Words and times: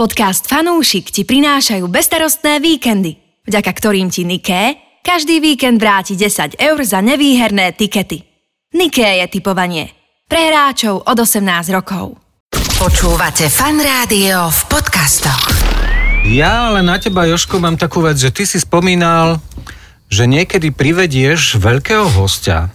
Podcast 0.00 0.48
Fanúšik 0.48 1.12
ti 1.12 1.28
prinášajú 1.28 1.84
bestarostné 1.84 2.56
víkendy, 2.64 3.20
vďaka 3.44 3.68
ktorým 3.68 4.08
ti 4.08 4.24
Niké 4.24 4.80
každý 5.04 5.44
víkend 5.44 5.76
vráti 5.76 6.16
10 6.16 6.56
eur 6.56 6.78
za 6.88 7.04
nevýherné 7.04 7.76
tikety. 7.76 8.24
Niké 8.72 9.20
je 9.20 9.28
typovanie. 9.28 9.92
Pre 10.24 10.40
hráčov 10.40 11.04
od 11.04 11.16
18 11.20 11.44
rokov. 11.76 12.16
Počúvate 12.80 13.52
Fan 13.52 13.76
Rádio 13.76 14.48
v 14.48 14.60
podcastoch. 14.72 15.52
Ja 16.24 16.72
ale 16.72 16.80
na 16.80 16.96
teba, 16.96 17.28
Joško, 17.28 17.60
mám 17.60 17.76
takú 17.76 18.00
vec, 18.00 18.16
že 18.16 18.32
ty 18.32 18.48
si 18.48 18.56
spomínal, 18.56 19.36
že 20.08 20.24
niekedy 20.24 20.72
privedieš 20.72 21.60
veľkého 21.60 22.08
hostia, 22.16 22.72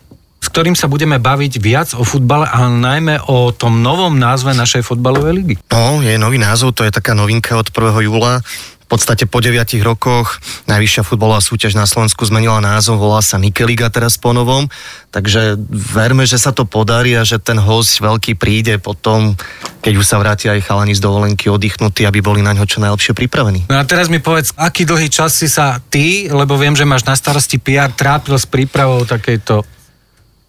ktorým 0.55 0.71
sa 0.71 0.87
budeme 0.87 1.19
baviť 1.19 1.59
viac 1.59 1.91
o 1.99 2.07
futbale 2.07 2.47
a 2.47 2.71
najmä 2.71 3.27
o 3.27 3.51
tom 3.51 3.83
novom 3.83 4.15
názve 4.15 4.55
našej 4.55 4.87
futbalovej 4.87 5.33
ligy. 5.35 5.55
No, 5.67 5.99
je 5.99 6.15
nový 6.15 6.39
názov, 6.39 6.71
to 6.71 6.87
je 6.87 6.95
taká 6.95 7.11
novinka 7.11 7.59
od 7.59 7.67
1. 7.67 8.07
júla. 8.07 8.39
V 8.39 8.87
podstate 8.87 9.27
po 9.27 9.43
9 9.43 9.51
rokoch 9.83 10.39
najvyššia 10.71 11.03
futbalová 11.03 11.43
súťaž 11.43 11.75
na 11.75 11.83
Slovensku 11.83 12.23
zmenila 12.23 12.63
názov, 12.63 13.03
volá 13.03 13.19
sa 13.19 13.35
Nikeliga 13.35 13.91
teraz 13.91 14.15
po 14.15 14.31
novom, 14.31 14.71
takže 15.11 15.59
verme, 15.75 16.23
že 16.23 16.39
sa 16.39 16.55
to 16.55 16.63
podarí 16.63 17.19
a 17.19 17.27
že 17.27 17.35
ten 17.35 17.59
host 17.59 17.99
veľký 17.99 18.39
príde 18.39 18.79
potom, 18.79 19.35
keď 19.83 19.93
už 19.99 20.07
sa 20.07 20.23
vrátia 20.23 20.55
aj 20.55 20.71
chalani 20.71 20.95
z 20.95 21.03
dovolenky 21.03 21.51
oddychnutí, 21.51 22.07
aby 22.07 22.23
boli 22.23 22.39
na 22.39 22.55
ňo 22.55 22.63
čo 22.63 22.79
najlepšie 22.79 23.11
pripravení. 23.11 23.67
No 23.67 23.75
a 23.75 23.83
teraz 23.83 24.07
mi 24.07 24.23
povedz, 24.23 24.55
aký 24.55 24.87
dlhý 24.87 25.11
čas 25.11 25.35
si 25.35 25.51
sa 25.51 25.83
ty, 25.91 26.31
lebo 26.31 26.55
viem, 26.55 26.79
že 26.79 26.87
máš 26.87 27.03
na 27.03 27.19
starosti 27.19 27.59
PR, 27.59 27.91
trápil 27.91 28.39
s 28.39 28.47
prípravou 28.47 29.03
takejto 29.03 29.74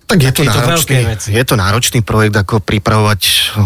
Tak 0.06 0.23
je 0.23 0.30
to, 0.30 0.46
náročný, 0.46 1.02
veci. 1.02 1.34
je 1.34 1.42
to 1.42 1.59
náročný 1.59 1.98
projekt, 2.06 2.38
ako 2.38 2.62
pripravovať 2.62 3.23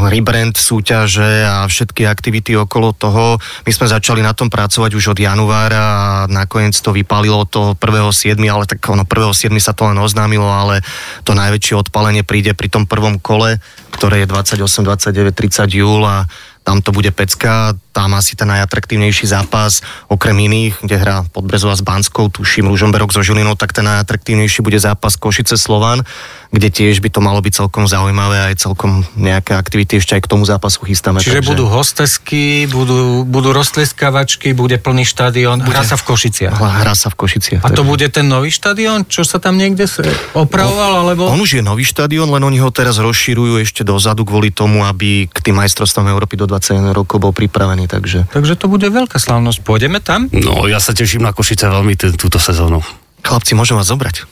rebrand 0.08 0.56
súťaže 0.56 1.44
a 1.44 1.68
všetky 1.68 2.08
aktivity 2.08 2.56
okolo 2.56 2.96
toho. 2.96 3.36
My 3.68 3.70
sme 3.76 3.84
začali 3.84 4.24
na 4.24 4.32
tom 4.32 4.48
pracovať 4.48 4.88
už 4.96 5.12
od 5.12 5.18
januára 5.20 5.84
a 5.84 6.00
nakoniec 6.32 6.72
to 6.80 6.96
vypálilo 6.96 7.44
to 7.44 7.76
1.7., 7.76 8.40
ale 8.48 8.64
tak 8.64 8.80
ono 8.88 9.04
1.7. 9.04 9.52
sa 9.60 9.76
to 9.76 9.84
len 9.92 10.00
oznámilo, 10.00 10.48
ale 10.48 10.80
to 11.28 11.36
najväčšie 11.36 11.76
odpalenie 11.76 12.24
príde 12.24 12.56
pri 12.56 12.72
tom 12.72 12.88
prvom 12.88 13.20
kole, 13.20 13.60
ktoré 13.92 14.24
je 14.24 14.32
28, 14.32 14.64
29, 14.64 15.36
30 15.36 15.76
júl 15.76 16.08
a 16.08 16.24
tam 16.64 16.80
to 16.80 16.88
bude 16.92 17.12
pecka, 17.12 17.76
tam 17.90 18.14
asi 18.14 18.38
ten 18.38 18.46
najatraktívnejší 18.46 19.26
zápas, 19.26 19.82
okrem 20.06 20.38
iných, 20.38 20.78
kde 20.82 20.96
hrá 20.96 21.16
Podbrezová 21.26 21.74
s 21.74 21.82
Banskou, 21.82 22.30
tuším 22.30 22.70
Ružomberok 22.70 23.10
so 23.10 23.22
Žilinou, 23.22 23.58
tak 23.58 23.74
ten 23.74 23.82
najatraktívnejší 23.82 24.62
bude 24.62 24.78
zápas 24.78 25.18
Košice 25.18 25.58
Slovan, 25.58 26.06
kde 26.50 26.70
tiež 26.70 26.98
by 26.98 27.10
to 27.10 27.22
malo 27.22 27.38
byť 27.38 27.62
celkom 27.62 27.86
zaujímavé 27.86 28.36
a 28.42 28.44
aj 28.50 28.58
celkom 28.58 29.06
nejaké 29.14 29.54
aktivity 29.54 30.02
ešte 30.02 30.18
aj 30.18 30.22
k 30.26 30.30
tomu 30.30 30.42
zápasu 30.42 30.82
chystáme. 30.82 31.22
Čiže 31.22 31.46
budú 31.46 31.70
hostesky, 31.70 32.66
budú, 32.66 33.22
budú 33.22 33.54
roztlieskavačky, 33.54 34.50
bude 34.50 34.78
plný 34.82 35.06
štadión, 35.06 35.62
hrá 35.62 35.86
sa 35.86 35.94
v 35.94 36.10
Košiciach. 36.10 36.58
Hrá 36.58 36.94
sa 36.98 37.06
v 37.10 37.16
Košiciach. 37.22 37.62
A 37.62 37.70
to 37.70 37.82
takže- 37.82 37.90
bude 37.90 38.06
ten 38.10 38.26
nový 38.26 38.50
štadión, 38.50 39.06
čo 39.06 39.22
sa 39.22 39.38
tam 39.38 39.54
niekde 39.58 39.86
opravoval, 40.34 41.06
alebo... 41.06 41.30
On 41.30 41.38
už 41.38 41.58
je 41.58 41.62
nový 41.62 41.86
štadión, 41.86 42.26
len 42.34 42.42
oni 42.42 42.58
ho 42.58 42.70
teraz 42.74 42.98
rozširujú 42.98 43.62
ešte 43.62 43.86
dozadu 43.86 44.26
kvôli 44.26 44.50
tomu, 44.50 44.82
aby 44.82 45.30
k 45.30 45.38
tým 45.38 45.54
majstrovstvom 45.54 46.10
Európy 46.10 46.34
do 46.34 46.50
21 46.50 46.90
rokov 46.90 47.22
bol 47.22 47.30
pripravený, 47.30 47.79
takže 47.84 48.26
Takže 48.26 48.54
to 48.54 48.66
bude 48.66 48.84
veľká 48.84 49.16
slávnosť. 49.16 49.60
Pôjdeme 49.60 49.98
tam? 49.98 50.26
No, 50.30 50.66
ja 50.66 50.76
sa 50.76 50.90
teším 50.90 51.20
na 51.20 51.30
Košice 51.30 51.64
veľmi 51.64 51.94
t- 51.94 52.12
túto 52.12 52.36
sezónu. 52.36 52.80
chlapci, 53.20 53.52
môžem 53.52 53.74
vás 53.74 53.86
zobrať. 53.86 54.24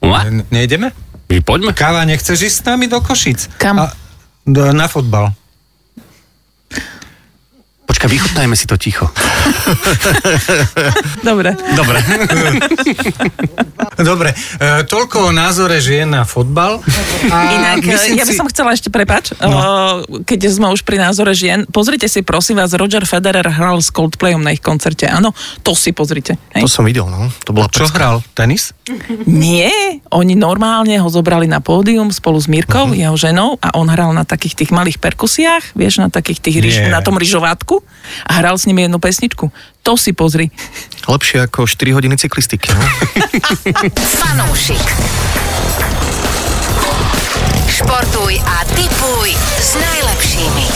Ne- 0.00 0.46
Nejdeme? 0.48 0.94
My 1.26 1.38
poďme. 1.38 1.70
Káva, 1.72 2.02
nechceš 2.02 2.38
ísť 2.40 2.56
s 2.56 2.64
nami 2.64 2.86
do 2.86 2.98
Košic? 2.98 3.58
Kam? 3.58 3.78
A, 3.78 3.92
do, 4.42 4.72
na 4.72 4.86
fotbal. 4.86 5.34
Počkaj, 7.98 8.14
vychutnajme 8.14 8.54
si 8.54 8.62
to 8.62 8.76
ticho. 8.76 9.10
Dobre. 11.20 11.50
Dobre. 11.74 11.98
Dobre, 13.98 14.30
e, 14.54 14.84
toľko 14.84 15.24
o 15.24 15.32
názore 15.32 15.78
žien 15.78 16.06
na 16.06 16.22
fotbal. 16.22 16.78
A 17.26 17.34
Inak, 17.52 17.82
myslím 17.82 18.14
ja 18.14 18.22
by 18.22 18.30
si- 18.30 18.38
som 18.38 18.46
chcela 18.46 18.70
ešte 18.70 18.86
prepač, 18.86 19.34
no. 19.36 20.02
keď 20.22 20.38
sme 20.46 20.66
už 20.70 20.82
pri 20.82 21.00
názore 21.00 21.34
žien, 21.34 21.66
pozrite 21.66 22.06
si 22.06 22.22
prosím 22.22 22.56
vás, 22.56 22.70
Roger 22.70 23.02
Federer 23.02 23.44
hral 23.44 23.76
s 23.76 23.90
Coldplayom 23.90 24.40
na 24.40 24.50
ich 24.50 24.60
koncerte, 24.60 25.04
áno, 25.04 25.32
to 25.60 25.74
si 25.74 25.90
pozrite. 25.90 26.38
To 26.54 26.62
Hej. 26.62 26.70
som 26.70 26.84
videl, 26.84 27.04
no. 27.04 27.26
To 27.42 27.50
bola 27.50 27.66
Čo 27.66 27.82
pecka. 27.82 27.94
hral? 27.98 28.14
Tenis? 28.32 28.70
Nie, 29.24 29.98
oni 30.08 30.32
normálne 30.34 30.94
ho 30.94 31.08
zobrali 31.08 31.44
na 31.44 31.58
pódium 31.58 32.08
spolu 32.08 32.36
s 32.36 32.46
Mirkou, 32.46 32.86
Mhm. 32.86 32.94
jeho 32.96 33.16
ženou 33.18 33.48
a 33.58 33.74
on 33.74 33.86
hral 33.86 34.12
na 34.12 34.22
takých 34.22 34.54
tých 34.56 34.70
malých 34.70 34.96
perkusiách, 34.98 35.74
vieš, 35.74 35.98
na 35.98 36.06
takých 36.06 36.38
tých 36.40 36.56
ryž, 36.60 36.74
na 36.86 37.00
tom 37.00 37.16
ryžovátku 37.16 37.80
a 38.26 38.32
hral 38.40 38.58
s 38.58 38.66
nimi 38.66 38.82
jednu 38.84 38.98
pesničku. 38.98 39.50
To 39.82 39.92
si 39.96 40.12
pozri. 40.12 40.50
Lepšie 41.08 41.48
ako 41.48 41.64
4 41.64 41.96
hodiny 41.96 42.16
cyklistiky, 42.20 42.68
no. 42.72 42.82
Fanúšik. 44.20 44.86
Športuj 47.68 48.34
a 48.42 48.56
tipuj 48.74 49.30
s 49.38 49.70
najlepšími. 49.78 50.66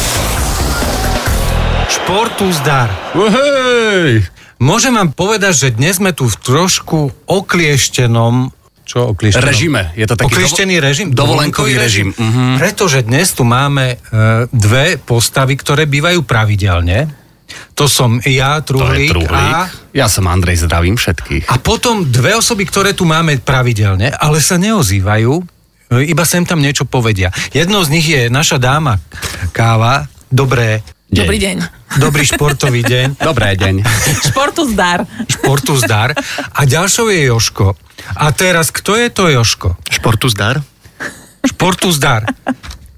Športu 1.91 2.47
zdar. 2.57 2.89
Hej! 3.13 4.25
Môžem 4.63 4.95
vám 4.95 5.11
povedať, 5.11 5.67
že 5.67 5.69
dnes 5.75 5.99
sme 5.99 6.15
tu 6.15 6.31
v 6.31 6.37
trošku 6.39 7.11
oklieštenom 7.27 8.62
čo 8.93 9.09
oklieštenom? 9.09 9.49
Režime. 9.49 9.83
Je 9.95 10.05
to 10.05 10.15
taký 10.15 10.37
Oklieštený 10.37 10.77
dovo- 10.77 10.85
režim? 10.85 11.07
dovolenkový 11.11 11.73
režim. 11.75 12.09
Mhm. 12.13 12.61
Pretože 12.61 13.01
dnes 13.01 13.33
tu 13.33 13.43
máme 13.43 13.87
e, 13.89 13.97
dve 14.47 15.01
postavy, 15.01 15.57
ktoré 15.57 15.89
bývajú 15.89 16.21
pravidelne. 16.23 17.09
To 17.75 17.85
som 17.85 18.21
ja, 18.23 18.61
To 18.61 18.77
je 18.81 19.09
Truhlík, 19.09 19.09
Truhlík. 19.11 19.33
a, 19.55 19.69
Ja 19.93 20.09
som 20.09 20.25
Andrej, 20.25 20.61
zdravím 20.63 20.97
všetkých. 20.97 21.49
a 21.49 21.57
potom 21.57 22.05
dve 22.05 22.33
osoby, 22.35 22.65
ktoré 22.65 22.93
tu 22.93 23.05
máme 23.05 23.37
pravidelne, 23.39 24.09
ale 24.11 24.41
sa 24.41 24.57
neozývajú, 24.57 25.33
e, 25.33 25.45
iba 26.07 26.25
sem 26.25 26.45
tam 26.45 26.61
niečo 26.61 26.85
povedia. 26.85 27.29
Jednou 27.51 27.81
z 27.81 27.89
nich 27.91 28.05
je 28.07 28.29
naša 28.29 28.57
dáma 28.57 29.01
Káva. 29.51 30.05
Dobré, 30.29 30.81
Deň. 31.13 31.29
Dobrý 31.29 31.39
deň. 31.45 31.57
dobrý 32.01 32.25
športový 32.25 32.81
deň. 32.89 33.09
Dobré 33.29 33.53
deň. 33.53 33.85
Športu 34.33 34.65
zdar. 34.65 35.05
športu 35.29 35.77
zdar. 35.77 36.17
A 36.57 36.65
ďalšou 36.65 37.13
je 37.13 37.29
Joško. 37.29 37.77
A 38.17 38.33
teraz, 38.33 38.73
kto 38.73 38.97
je 38.97 39.13
to 39.13 39.29
Joško? 39.29 39.77
Športu 39.93 40.33
zdar. 40.33 40.65
Športu 41.45 41.93
zdar. 41.93 42.33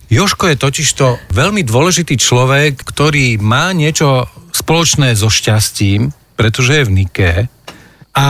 Joško 0.07 0.47
je 0.47 0.57
totižto 0.63 1.35
veľmi 1.35 1.67
dôležitý 1.67 2.15
človek, 2.15 2.87
ktorý 2.87 3.43
má 3.43 3.75
niečo 3.75 4.31
spoločné 4.55 5.19
so 5.19 5.27
šťastím, 5.27 6.15
pretože 6.39 6.71
je 6.71 6.87
v 6.87 6.95
Nike. 6.95 7.51
A 8.15 8.27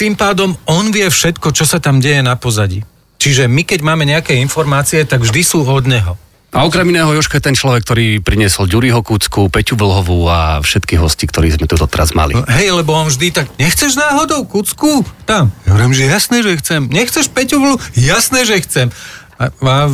tým 0.00 0.16
pádom 0.16 0.56
on 0.64 0.88
vie 0.88 1.12
všetko, 1.12 1.52
čo 1.52 1.68
sa 1.68 1.76
tam 1.76 2.00
deje 2.00 2.24
na 2.24 2.40
pozadí. 2.40 2.88
Čiže 3.20 3.52
my, 3.52 3.68
keď 3.68 3.84
máme 3.84 4.08
nejaké 4.08 4.32
informácie, 4.40 5.04
tak 5.04 5.20
vždy 5.20 5.44
sú 5.44 5.60
od 5.60 5.84
neho. 5.84 6.16
A 6.56 6.64
okrem 6.64 6.88
iného 6.88 7.12
Joško 7.12 7.36
je 7.36 7.44
ten 7.44 7.52
človek, 7.52 7.84
ktorý 7.84 8.06
priniesol 8.24 8.64
Ďuriho 8.64 9.04
Kúcku, 9.04 9.52
Peťu 9.52 9.76
Vlhovú 9.76 10.24
a 10.24 10.64
všetkých 10.64 10.96
hostí, 11.04 11.28
ktorí 11.28 11.52
sme 11.52 11.68
tu 11.68 11.76
doteraz 11.76 12.16
mali. 12.16 12.32
No, 12.32 12.48
hej, 12.48 12.72
lebo 12.72 12.96
on 12.96 13.12
vždy 13.12 13.28
tak, 13.28 13.52
nechceš 13.60 13.92
náhodou 13.92 14.48
kucku? 14.48 15.04
Tam. 15.28 15.52
Ja 15.68 15.76
hovorím, 15.76 15.92
že 15.92 16.08
jasné, 16.08 16.40
že 16.40 16.56
chcem. 16.56 16.88
Nechceš 16.88 17.28
Peťovlu? 17.28 17.76
Jasné, 18.00 18.48
že 18.48 18.56
chcem. 18.64 18.88
A, 19.36 19.52
a 19.52 19.92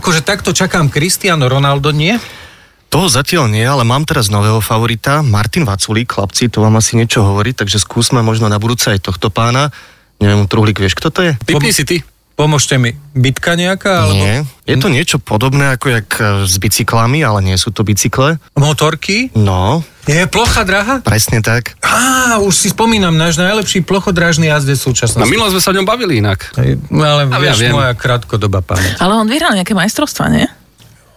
akože 0.00 0.24
takto 0.24 0.56
čakám 0.56 0.88
Cristiano 0.88 1.44
Ronaldo, 1.44 1.92
nie? 1.92 2.16
Toho 2.88 3.12
zatiaľ 3.12 3.52
nie, 3.52 3.68
ale 3.68 3.84
mám 3.84 4.08
teraz 4.08 4.32
nového 4.32 4.64
favorita, 4.64 5.20
Martin 5.20 5.68
Vaculík, 5.68 6.08
chlapci, 6.08 6.48
to 6.48 6.64
vám 6.64 6.80
asi 6.80 6.96
niečo 6.96 7.20
hovorí, 7.20 7.52
takže 7.52 7.76
skúsme 7.76 8.24
možno 8.24 8.48
na 8.48 8.56
budúce 8.56 8.88
aj 8.88 9.04
tohto 9.04 9.28
pána. 9.28 9.68
Neviem, 10.24 10.48
Truhlík, 10.48 10.80
vieš, 10.80 10.96
kto 10.96 11.12
to 11.12 11.20
je? 11.20 11.32
Typni 11.44 11.68
si 11.68 11.84
ty. 11.84 12.00
Pomôžte 12.38 12.78
mi. 12.78 12.94
Bitka 13.18 13.58
nejaká? 13.58 14.06
Alebo 14.06 14.14
Nie. 14.14 14.46
Je 14.62 14.78
to 14.78 14.86
niečo 14.86 15.18
podobné 15.18 15.74
ako 15.74 15.86
jak 15.90 16.08
e, 16.14 16.46
s 16.46 16.54
bicyklami, 16.54 17.18
ale 17.18 17.42
nie 17.42 17.58
sú 17.58 17.74
to 17.74 17.82
bicykle. 17.82 18.38
motorky? 18.54 19.34
No, 19.34 19.82
Je 20.06 20.22
plocha 20.30 20.62
drahá? 20.62 21.02
presne 21.02 21.42
tak. 21.42 21.74
Á, 21.82 22.38
už 22.38 22.54
si 22.54 22.70
spomínam, 22.70 23.10
náš 23.12 23.36
najlepší 23.36 23.82
plochodrážny 23.82 24.46
jazdec 24.46 24.78
súčasnosti. 24.78 25.26
minulom 25.26 25.50
sme 25.50 25.58
sa 25.58 25.74
o 25.74 25.76
ňom 25.76 25.84
bavili 25.84 26.22
inak. 26.22 26.54
No 26.88 27.02
ale 27.02 27.26
ja 27.26 27.38
vieš, 27.42 27.58
viem. 27.58 27.74
moja 27.74 27.90
krátkodoba 27.92 28.62
pamäť. 28.62 29.02
Ale 29.02 29.18
on 29.18 29.26
vyhral 29.26 29.58
nejaké 29.58 29.74
majstrovstva, 29.74 30.30
nie? 30.30 30.46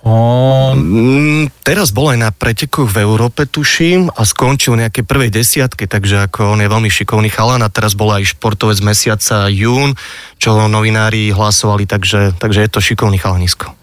On... 0.01 0.74
Mm, 0.74 1.53
teraz 1.62 1.94
bol 1.94 2.09
aj 2.09 2.19
na 2.19 2.30
pretekoch 2.33 2.89
v 2.89 3.06
Európe, 3.06 3.45
tuším, 3.45 4.09
a 4.09 4.25
skončil 4.25 4.74
nejaké 4.74 5.06
prvej 5.06 5.30
desiatke, 5.30 5.86
takže 5.86 6.25
ako 6.25 6.57
on 6.57 6.63
je 6.65 6.71
veľmi 6.74 6.89
šikovný 6.89 7.30
chalan 7.30 7.62
a 7.62 7.69
teraz 7.69 7.94
bol 7.94 8.09
aj 8.09 8.33
športovec 8.33 8.81
mesiaca 8.81 9.45
jún, 9.53 9.94
čo 10.42 10.57
novinári 10.65 11.30
hlasovali, 11.30 11.86
takže, 11.86 12.33
takže 12.42 12.65
je 12.65 12.69
to 12.74 12.81
šikovný 12.81 13.21
chalanisko. 13.21 13.77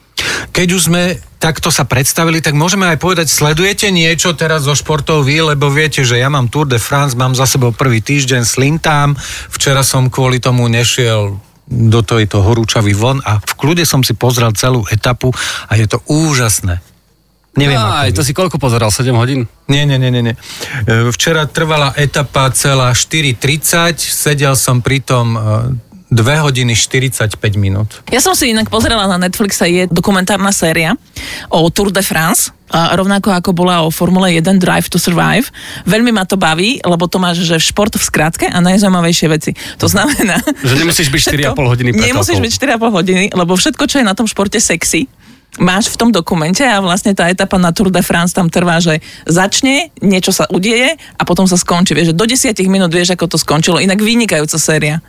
Keď 0.51 0.69
už 0.75 0.83
sme 0.91 1.15
takto 1.39 1.71
sa 1.71 1.87
predstavili, 1.87 2.43
tak 2.43 2.59
môžeme 2.59 2.91
aj 2.91 2.99
povedať, 2.99 3.31
sledujete 3.31 3.95
niečo 3.95 4.35
teraz 4.35 4.67
zo 4.67 4.75
športov 4.75 5.23
vy, 5.23 5.55
lebo 5.55 5.71
viete, 5.71 6.03
že 6.03 6.19
ja 6.19 6.27
mám 6.27 6.51
Tour 6.51 6.67
de 6.67 6.83
France, 6.83 7.15
mám 7.15 7.39
za 7.39 7.47
sebou 7.47 7.71
prvý 7.71 8.03
týždeň, 8.03 8.43
slintám, 8.43 9.15
včera 9.55 9.87
som 9.87 10.11
kvôli 10.11 10.43
tomu 10.43 10.67
nešiel 10.67 11.39
do 11.69 12.01
tejto 12.01 12.41
horúčavy 12.41 12.97
von 12.97 13.21
a 13.23 13.37
v 13.39 13.53
kľude 13.61 13.85
som 13.85 14.01
si 14.01 14.17
pozrel 14.17 14.57
celú 14.57 14.89
etapu 14.89 15.29
a 15.69 15.73
je 15.77 15.85
to 15.85 16.01
úžasné. 16.09 16.81
Neviem, 17.59 17.77
No, 17.77 17.91
aj 17.91 18.15
to 18.15 18.23
si 18.23 18.33
koľko 18.33 18.57
pozeral, 18.63 18.89
7 18.95 19.11
hodín? 19.19 19.51
Nie, 19.67 19.83
nie, 19.83 19.99
nie, 19.99 20.15
nie. 20.15 20.35
E, 20.87 21.11
Včera 21.11 21.45
trvala 21.51 21.91
etapa 21.99 22.49
celá 22.55 22.95
4.30, 22.95 23.99
sedel 23.99 24.55
som 24.55 24.79
pritom 24.79 25.35
2 26.09 26.45
hodiny 26.45 26.73
45 26.73 27.37
minút. 27.61 28.01
Ja 28.09 28.25
som 28.25 28.33
si 28.33 28.49
inak 28.53 28.73
pozerala 28.73 29.05
na 29.05 29.21
Netflixe, 29.21 29.69
je 29.69 29.85
dokumentárna 29.93 30.53
séria 30.57 30.97
o 31.53 31.69
Tour 31.69 31.93
de 31.93 32.01
France, 32.01 32.53
a 32.69 32.93
rovnako 32.93 33.33
ako 33.33 33.51
bola 33.57 33.81
o 33.85 33.89
Formule 33.89 34.37
1 34.37 34.61
Drive 34.61 34.93
to 34.93 35.01
Survive. 35.01 35.49
Veľmi 35.89 36.13
ma 36.13 36.29
to 36.29 36.37
baví, 36.37 36.85
lebo 36.85 37.09
to 37.09 37.17
máš, 37.17 37.41
že 37.41 37.57
šport 37.57 37.97
v 37.97 38.05
skratke 38.05 38.45
a 38.45 38.61
najzaujímavejšie 38.61 39.27
veci. 39.33 39.51
To 39.81 39.89
znamená... 39.89 40.37
Že 40.45 40.75
nemusíš 40.85 41.09
byť 41.09 41.21
všetko- 41.33 41.57
4,5 41.57 41.73
hodiny 41.73 41.89
pred 41.97 42.05
Nemusíš 42.13 42.39
byť 42.45 42.53
4,5 42.77 42.99
hodiny, 43.01 43.25
lebo 43.33 43.53
všetko, 43.57 43.85
čo 43.89 43.97
je 44.01 44.05
na 44.05 44.13
tom 44.13 44.29
športe 44.29 44.61
sexy, 44.61 45.09
máš 45.57 45.89
v 45.89 45.97
tom 45.97 46.13
dokumente 46.13 46.61
a 46.61 46.79
vlastne 46.85 47.17
tá 47.17 47.33
etapa 47.33 47.57
na 47.57 47.73
Tour 47.73 47.89
de 47.89 48.05
France 48.05 48.37
tam 48.37 48.53
trvá, 48.53 48.85
že 48.85 49.01
začne, 49.25 49.89
niečo 50.05 50.31
sa 50.31 50.45
udieje 50.53 51.01
a 51.17 51.23
potom 51.25 51.49
sa 51.49 51.57
skončí. 51.57 51.97
Vieš, 51.97 52.13
že 52.13 52.19
do 52.21 52.29
10 52.29 52.53
minút 52.69 52.93
vieš, 52.93 53.17
ako 53.17 53.33
to 53.33 53.41
skončilo. 53.41 53.81
Inak 53.81 53.99
vynikajúca 54.05 54.61
séria. 54.61 55.01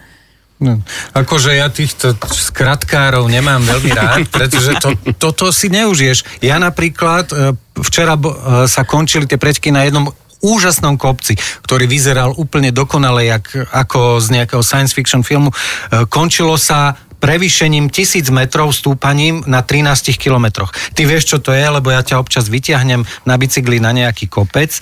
No, 0.59 0.75
akože 1.15 1.55
ja 1.55 1.71
týchto 1.71 2.19
skratkárov 2.19 3.31
nemám 3.31 3.63
veľmi 3.63 3.91
rád, 3.95 4.27
pretože 4.27 4.75
to, 4.83 4.91
toto 5.15 5.55
si 5.55 5.71
neužiješ. 5.71 6.43
Ja 6.43 6.59
napríklad, 6.59 7.31
e, 7.31 7.55
včera 7.79 8.19
e, 8.19 8.67
sa 8.67 8.83
končili 8.83 9.23
tie 9.23 9.39
preteky 9.39 9.71
na 9.71 9.87
jednom 9.87 10.11
úžasnom 10.43 10.99
kopci, 10.99 11.39
ktorý 11.63 11.87
vyzeral 11.87 12.35
úplne 12.35 12.75
dokonale, 12.75 13.27
jak, 13.27 13.71
ako 13.71 14.19
z 14.19 14.35
nejakého 14.35 14.63
science 14.63 14.91
fiction 14.91 15.23
filmu. 15.23 15.51
E, 15.51 15.55
Končilo 16.11 16.59
sa 16.59 16.95
prevýšením 17.19 17.91
tisíc 17.91 18.31
metrov 18.31 18.71
stúpaním 18.71 19.43
na 19.45 19.61
13 19.61 20.15
kilometroch. 20.15 20.71
Ty 20.95 21.01
vieš, 21.03 21.35
čo 21.35 21.37
to 21.43 21.51
je, 21.51 21.63
lebo 21.67 21.91
ja 21.91 21.99
ťa 21.99 22.15
občas 22.17 22.47
vyťahnem 22.47 23.03
na 23.27 23.35
bicykli 23.35 23.83
na 23.83 23.91
nejaký 23.91 24.31
kopec. 24.31 24.79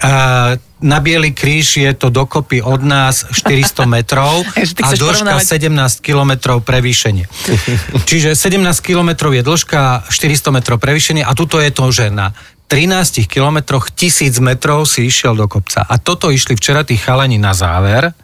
A 0.00 0.56
na 0.82 0.98
Bielý 0.98 1.30
kríž 1.30 1.78
je 1.78 1.92
to 1.94 2.10
dokopy 2.10 2.62
od 2.62 2.82
nás 2.82 3.28
400 3.30 3.86
metrov 4.00 4.42
a 4.56 4.88
dĺžka 4.94 5.38
porovnávať- 5.38 5.68
17 5.68 6.00
kilometrov 6.02 6.62
prevýšenie. 6.64 7.26
Čiže 8.10 8.34
17 8.34 8.62
kilometrov 8.80 9.34
je 9.34 9.42
dĺžka, 9.44 10.10
400 10.10 10.56
metrov 10.56 10.78
prevýšenie 10.82 11.22
a 11.22 11.32
tuto 11.36 11.60
je 11.62 11.70
to, 11.70 11.86
že 11.90 12.10
na 12.10 12.34
13 12.72 13.28
kilometroch 13.28 13.92
1000 13.92 14.40
metrov 14.40 14.88
si 14.88 15.04
išiel 15.04 15.36
do 15.36 15.44
kopca. 15.44 15.84
A 15.84 16.00
toto 16.00 16.32
išli 16.32 16.56
včera 16.56 16.88
tí 16.88 16.96
chalani 16.96 17.36
na 17.36 17.52
záver 17.52 18.16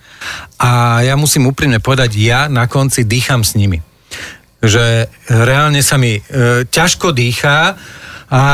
a 0.58 1.00
ja 1.06 1.14
musím 1.14 1.50
úprimne 1.50 1.78
povedať, 1.78 2.18
ja 2.18 2.50
na 2.50 2.66
konci 2.66 3.06
dýcham 3.06 3.46
s 3.46 3.54
nimi. 3.54 3.82
Že 4.58 5.06
reálne 5.30 5.80
sa 5.86 5.96
mi 6.00 6.18
e, 6.18 6.22
ťažko 6.66 7.14
dýchá 7.14 7.78
a, 8.28 8.44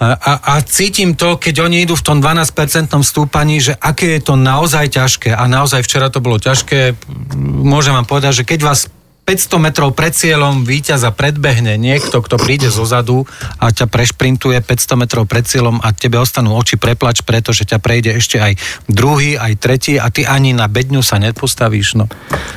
a, 0.00 0.06
a, 0.34 0.54
cítim 0.66 1.14
to, 1.14 1.38
keď 1.38 1.62
oni 1.62 1.86
idú 1.86 1.94
v 1.94 2.02
tom 2.02 2.18
12% 2.18 2.90
stúpaní, 3.06 3.62
že 3.62 3.78
aké 3.78 4.18
je 4.18 4.22
to 4.26 4.34
naozaj 4.34 4.90
ťažké 4.90 5.30
a 5.30 5.46
naozaj 5.46 5.86
včera 5.86 6.10
to 6.10 6.18
bolo 6.18 6.42
ťažké. 6.42 6.98
Môžem 7.38 7.94
vám 7.94 8.08
povedať, 8.10 8.42
že 8.42 8.48
keď 8.50 8.60
vás 8.66 8.90
500 9.30 9.62
metrov 9.62 9.94
pred 9.94 10.10
cieľom 10.10 10.66
víťaza 10.66 11.14
predbehne 11.14 11.78
niekto, 11.78 12.18
kto 12.18 12.34
príde 12.34 12.66
zo 12.66 12.82
zadu 12.82 13.30
a 13.62 13.70
ťa 13.70 13.86
prešprintuje 13.86 14.58
500 14.58 14.98
metrov 15.06 15.22
pred 15.30 15.46
cieľom 15.46 15.78
a 15.78 15.94
tebe 15.94 16.18
ostanú 16.18 16.58
oči 16.58 16.74
preplač, 16.74 17.22
pretože 17.22 17.62
ťa 17.62 17.78
prejde 17.78 18.10
ešte 18.18 18.42
aj 18.42 18.58
druhý, 18.90 19.38
aj 19.38 19.54
tretí 19.62 20.02
a 20.02 20.10
ty 20.10 20.26
ani 20.26 20.50
na 20.50 20.66
bedňu 20.66 20.98
sa 20.98 21.22
nepostavíš. 21.22 21.94
No. 21.94 22.10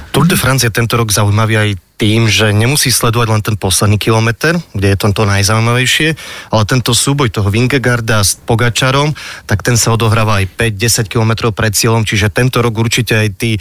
Tour 0.09 0.25
de 0.25 0.33
France 0.33 0.65
je 0.65 0.73
tento 0.73 0.97
rok 0.97 1.13
zaujímavý 1.13 1.53
aj 1.61 1.69
tým, 1.93 2.25
že 2.25 2.49
nemusí 2.51 2.91
sledovať 2.91 3.27
len 3.31 3.41
ten 3.45 3.55
posledný 3.55 4.01
kilometr, 4.01 4.57
kde 4.75 4.87
je 4.91 4.97
to, 4.99 5.23
najzaujímavejšie, 5.23 6.19
ale 6.51 6.63
tento 6.67 6.91
súboj 6.91 7.31
toho 7.31 7.47
Vingegarda 7.47 8.19
s 8.25 8.35
Pogačarom, 8.43 9.15
tak 9.47 9.63
ten 9.63 9.79
sa 9.79 9.95
odohráva 9.95 10.43
aj 10.43 10.51
5-10 10.57 11.07
kilometrov 11.07 11.55
pred 11.55 11.71
cieľom, 11.71 12.03
čiže 12.03 12.33
tento 12.33 12.59
rok 12.59 12.75
určite 12.75 13.15
aj 13.15 13.29
tí 13.39 13.51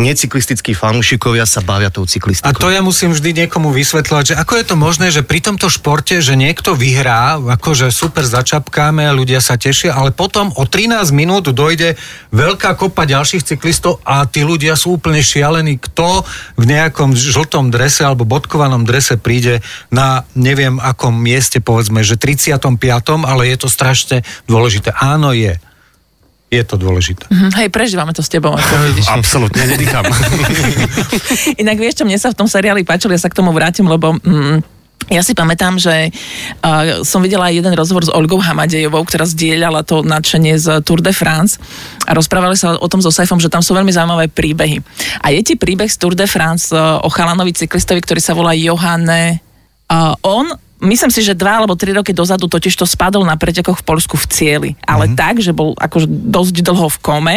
necyklistickí 0.00 0.72
fanúšikovia 0.72 1.44
sa 1.44 1.60
bavia 1.60 1.92
tou 1.92 2.06
A 2.06 2.08
cyklistikou. 2.08 2.56
to 2.56 2.72
ja 2.72 2.80
musím 2.80 3.12
vždy 3.12 3.44
niekomu 3.44 3.68
vysvetľovať, 3.74 4.24
že 4.32 4.38
ako 4.38 4.52
je 4.56 4.64
to 4.64 4.76
možné, 4.80 5.06
že 5.12 5.26
pri 5.26 5.44
tomto 5.44 5.68
športe, 5.68 6.24
že 6.24 6.38
niekto 6.40 6.72
vyhrá, 6.72 7.36
akože 7.36 7.92
super 7.92 8.24
začapkáme, 8.24 9.04
ľudia 9.12 9.44
sa 9.44 9.60
tešia, 9.60 9.92
ale 9.92 10.14
potom 10.14 10.54
o 10.56 10.64
13 10.64 11.10
minút 11.12 11.52
dojde 11.52 12.00
veľká 12.32 12.80
kopa 12.80 13.04
ďalších 13.04 13.44
cyklistov 13.44 14.00
a 14.08 14.24
tí 14.24 14.40
ľudia 14.40 14.72
sú 14.78 14.96
úplne 14.96 15.20
šialení, 15.20 15.76
kto 15.76 16.24
v 16.56 16.64
nejakom 16.64 17.12
žltom 17.12 17.68
drese 17.68 17.89
alebo 17.98 18.22
bodkovanom 18.22 18.86
drese 18.86 19.18
príde 19.18 19.58
na 19.90 20.22
neviem 20.38 20.78
akom 20.78 21.18
mieste, 21.18 21.58
povedzme, 21.58 22.06
že 22.06 22.14
35. 22.14 22.78
ale 23.26 23.42
je 23.50 23.56
to 23.58 23.66
strašne 23.66 24.22
dôležité. 24.46 24.94
Áno, 24.94 25.34
je. 25.34 25.58
Je 26.50 26.62
to 26.66 26.74
dôležité. 26.74 27.30
Hm, 27.30 27.54
Hej, 27.62 27.68
prežívame 27.70 28.10
to 28.10 28.22
s 28.22 28.30
tebou, 28.30 28.54
ako 28.54 28.74
vidíš. 28.90 29.06
Absolútne, 29.06 29.62
nedýcham. 29.70 30.02
Inak 31.62 31.78
vieš, 31.78 32.02
čo 32.02 32.04
mne 32.06 32.18
sa 32.18 32.34
v 32.34 32.38
tom 32.38 32.50
seriáli 32.50 32.82
páčilo, 32.82 33.14
ja 33.14 33.22
sa 33.22 33.30
k 33.30 33.38
tomu 33.38 33.54
vrátim, 33.54 33.86
lebo... 33.86 34.18
Mm, 34.22 34.79
ja 35.10 35.26
si 35.26 35.34
pamätám, 35.34 35.74
že 35.76 36.14
uh, 36.62 37.02
som 37.02 37.18
videla 37.18 37.50
aj 37.50 37.58
jeden 37.58 37.74
rozhovor 37.74 38.06
s 38.06 38.14
Olgou 38.14 38.38
Hamadejovou, 38.38 39.02
ktorá 39.02 39.26
zdieľala 39.26 39.82
to 39.82 40.06
nadšenie 40.06 40.54
z 40.54 40.80
Tour 40.86 41.02
de 41.02 41.10
France 41.10 41.58
a 42.06 42.14
rozprávali 42.14 42.54
sa 42.54 42.78
o 42.78 42.86
tom 42.86 43.02
so 43.02 43.10
Saifom, 43.10 43.42
že 43.42 43.50
tam 43.50 43.60
sú 43.60 43.74
veľmi 43.74 43.90
zaujímavé 43.90 44.30
príbehy. 44.30 44.78
A 45.26 45.34
je 45.34 45.42
ti 45.42 45.54
príbeh 45.58 45.90
z 45.90 45.98
Tour 45.98 46.14
de 46.14 46.30
France 46.30 46.70
uh, 46.70 47.02
o 47.02 47.10
chalanovi 47.10 47.50
cyklistovi, 47.50 48.00
ktorý 48.06 48.22
sa 48.22 48.38
volá 48.38 48.54
Johanne. 48.54 49.42
Uh, 49.90 50.14
on 50.22 50.54
Myslím 50.80 51.12
si, 51.12 51.20
že 51.20 51.36
dva 51.36 51.60
alebo 51.60 51.76
tri 51.76 51.92
roky 51.92 52.16
dozadu 52.16 52.48
totiž 52.48 52.72
to 52.72 52.88
spadol 52.88 53.20
na 53.20 53.36
pretekoch 53.36 53.84
v 53.84 53.86
Polsku 53.86 54.16
v 54.16 54.26
cieli. 54.32 54.70
Ale 54.88 55.12
tak, 55.12 55.36
že 55.44 55.52
bol 55.52 55.76
akože 55.76 56.08
dosť 56.08 56.64
dlho 56.64 56.88
v 56.88 56.98
kome. 57.04 57.36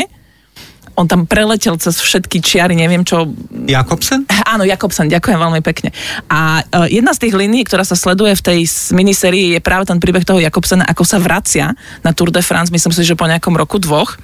On 0.93 1.09
tam 1.09 1.25
preletel 1.25 1.73
cez 1.81 1.97
všetky 1.97 2.37
čiary, 2.37 2.77
neviem 2.77 3.01
čo, 3.01 3.25
Jakobsen? 3.65 4.29
Áno, 4.45 4.61
Jakobsen, 4.61 5.09
ďakujem 5.09 5.41
veľmi 5.41 5.61
pekne. 5.65 5.89
A 6.29 6.61
uh, 6.61 6.85
jedna 6.85 7.17
z 7.17 7.27
tých 7.27 7.33
línií, 7.33 7.65
ktorá 7.65 7.81
sa 7.81 7.97
sleduje 7.97 8.37
v 8.37 8.45
tej 8.45 8.59
minisérii, 8.93 9.57
je 9.57 9.59
práve 9.63 9.89
ten 9.89 9.97
príbeh 9.97 10.21
toho 10.21 10.37
Jakobsena, 10.37 10.85
ako 10.85 11.01
sa 11.01 11.17
vracia 11.17 11.73
na 12.05 12.13
Tour 12.13 12.29
de 12.29 12.45
France, 12.45 12.69
myslím 12.69 12.93
si, 12.93 13.01
že 13.01 13.17
po 13.17 13.25
nejakom 13.25 13.57
roku 13.57 13.81
dvoch. 13.81 14.21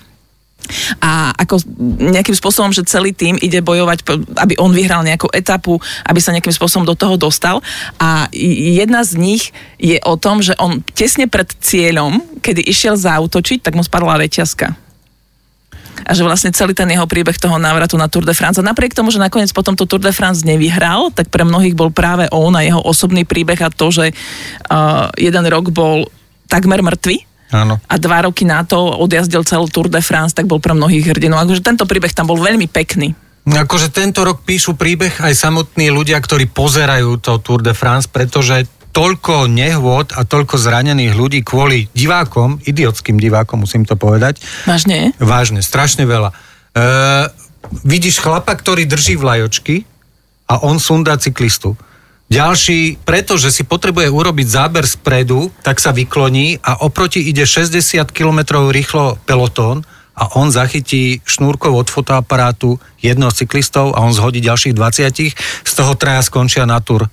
A 1.01 1.31
ako 1.39 1.63
nejakým 2.13 2.35
spôsobom, 2.35 2.69
že 2.75 2.85
celý 2.85 3.15
tým 3.15 3.39
ide 3.39 3.63
bojovať, 3.63 4.05
aby 4.37 4.59
on 4.59 4.75
vyhral 4.75 5.01
nejakú 5.07 5.31
etapu, 5.31 5.79
aby 6.03 6.19
sa 6.19 6.35
nejakým 6.35 6.51
spôsobom 6.51 6.83
do 6.83 6.99
toho 6.99 7.15
dostal. 7.15 7.63
A 7.97 8.27
jedna 8.35 9.01
z 9.07 9.17
nich 9.17 9.55
je 9.79 9.97
o 10.03 10.19
tom, 10.19 10.43
že 10.43 10.53
on 10.59 10.83
tesne 10.93 11.31
pred 11.31 11.47
cieľom, 11.63 12.21
kedy 12.43 12.61
išiel 12.61 12.99
zautočiť, 12.99 13.65
tak 13.65 13.73
mu 13.73 13.81
spadla 13.81 14.19
reťazka 14.19 14.88
a 16.05 16.11
že 16.15 16.23
vlastne 16.23 16.51
celý 16.53 16.75
ten 16.75 16.87
jeho 16.89 17.07
príbeh 17.07 17.35
toho 17.35 17.57
návratu 17.57 17.95
na 17.95 18.11
Tour 18.11 18.27
de 18.27 18.35
France. 18.35 18.59
A 18.59 18.63
napriek 18.63 18.95
tomu, 18.95 19.09
že 19.09 19.21
nakoniec 19.21 19.51
potom 19.55 19.75
to 19.75 19.87
Tour 19.87 20.03
de 20.03 20.13
France 20.13 20.43
nevyhral, 20.43 21.11
tak 21.11 21.31
pre 21.31 21.43
mnohých 21.43 21.75
bol 21.75 21.89
práve 21.91 22.27
on 22.31 22.53
a 22.55 22.63
jeho 22.63 22.79
osobný 22.83 23.23
príbeh 23.23 23.59
a 23.63 23.69
to, 23.71 23.89
že 23.89 24.11
uh, 24.11 25.09
jeden 25.19 25.45
rok 25.47 25.71
bol 25.73 26.07
takmer 26.49 26.81
mŕtvy, 26.81 27.29
Áno. 27.49 27.81
a 27.81 27.95
dva 27.97 28.29
roky 28.29 28.45
na 28.45 28.61
to 28.61 28.77
odjazdil 28.77 29.41
celú 29.41 29.65
Tour 29.65 29.89
de 29.89 30.01
France, 30.05 30.37
tak 30.37 30.45
bol 30.45 30.61
pre 30.61 30.77
mnohých 30.77 31.13
hrdinov. 31.13 31.41
Akože 31.45 31.65
tento 31.65 31.89
príbeh 31.89 32.13
tam 32.13 32.29
bol 32.29 32.37
veľmi 32.37 32.69
pekný. 32.69 33.17
Akože 33.49 33.89
tento 33.89 34.21
rok 34.21 34.45
píšu 34.45 34.77
príbeh 34.77 35.25
aj 35.25 35.33
samotní 35.33 35.89
ľudia, 35.89 36.21
ktorí 36.21 36.45
pozerajú 36.53 37.17
to 37.17 37.41
Tour 37.41 37.65
de 37.65 37.73
France, 37.73 38.05
pretože 38.05 38.69
toľko 38.89 39.47
nehôd 39.47 40.11
a 40.17 40.25
toľko 40.25 40.57
zranených 40.57 41.13
ľudí 41.13 41.39
kvôli 41.45 41.87
divákom, 41.93 42.59
idiotským 42.65 43.21
divákom, 43.21 43.63
musím 43.63 43.85
to 43.85 43.93
povedať, 43.93 44.41
Vážne? 44.65 45.13
vážne, 45.21 45.61
strašne 45.61 46.09
veľa. 46.09 46.29
E, 46.29 46.35
vidíš 47.85 48.21
chlapa, 48.21 48.53
ktorý 48.57 48.89
drží 48.89 49.15
vlajočky 49.15 49.85
a 50.49 50.65
on 50.65 50.81
sundá 50.81 51.17
cyklistu. 51.21 51.77
Ďalší, 52.29 53.01
pretože 53.09 53.49
si 53.49 53.65
potrebuje 53.65 54.05
urobiť 54.13 54.47
záber 54.49 54.85
spredu, 54.85 55.49
tak 55.65 55.81
sa 55.81 55.89
vykloní 55.89 56.61
a 56.61 56.85
oproti 56.85 57.25
ide 57.25 57.41
60 57.41 58.05
km 58.13 58.69
rýchlo 58.69 59.17
pelotón 59.25 59.81
a 60.13 60.37
on 60.37 60.53
zachytí 60.53 61.25
šnúrkov 61.25 61.73
od 61.73 61.87
fotoaparátu 61.89 62.77
jedného 63.01 63.33
z 63.33 63.45
cyklistov 63.45 63.97
a 63.97 64.05
on 64.05 64.13
zhodí 64.13 64.45
ďalších 64.45 64.77
20, 64.77 65.33
z 65.65 65.73
toho 65.73 65.93
traja 65.97 66.21
skončia 66.21 66.69
na 66.69 66.77
tur. 66.83 67.09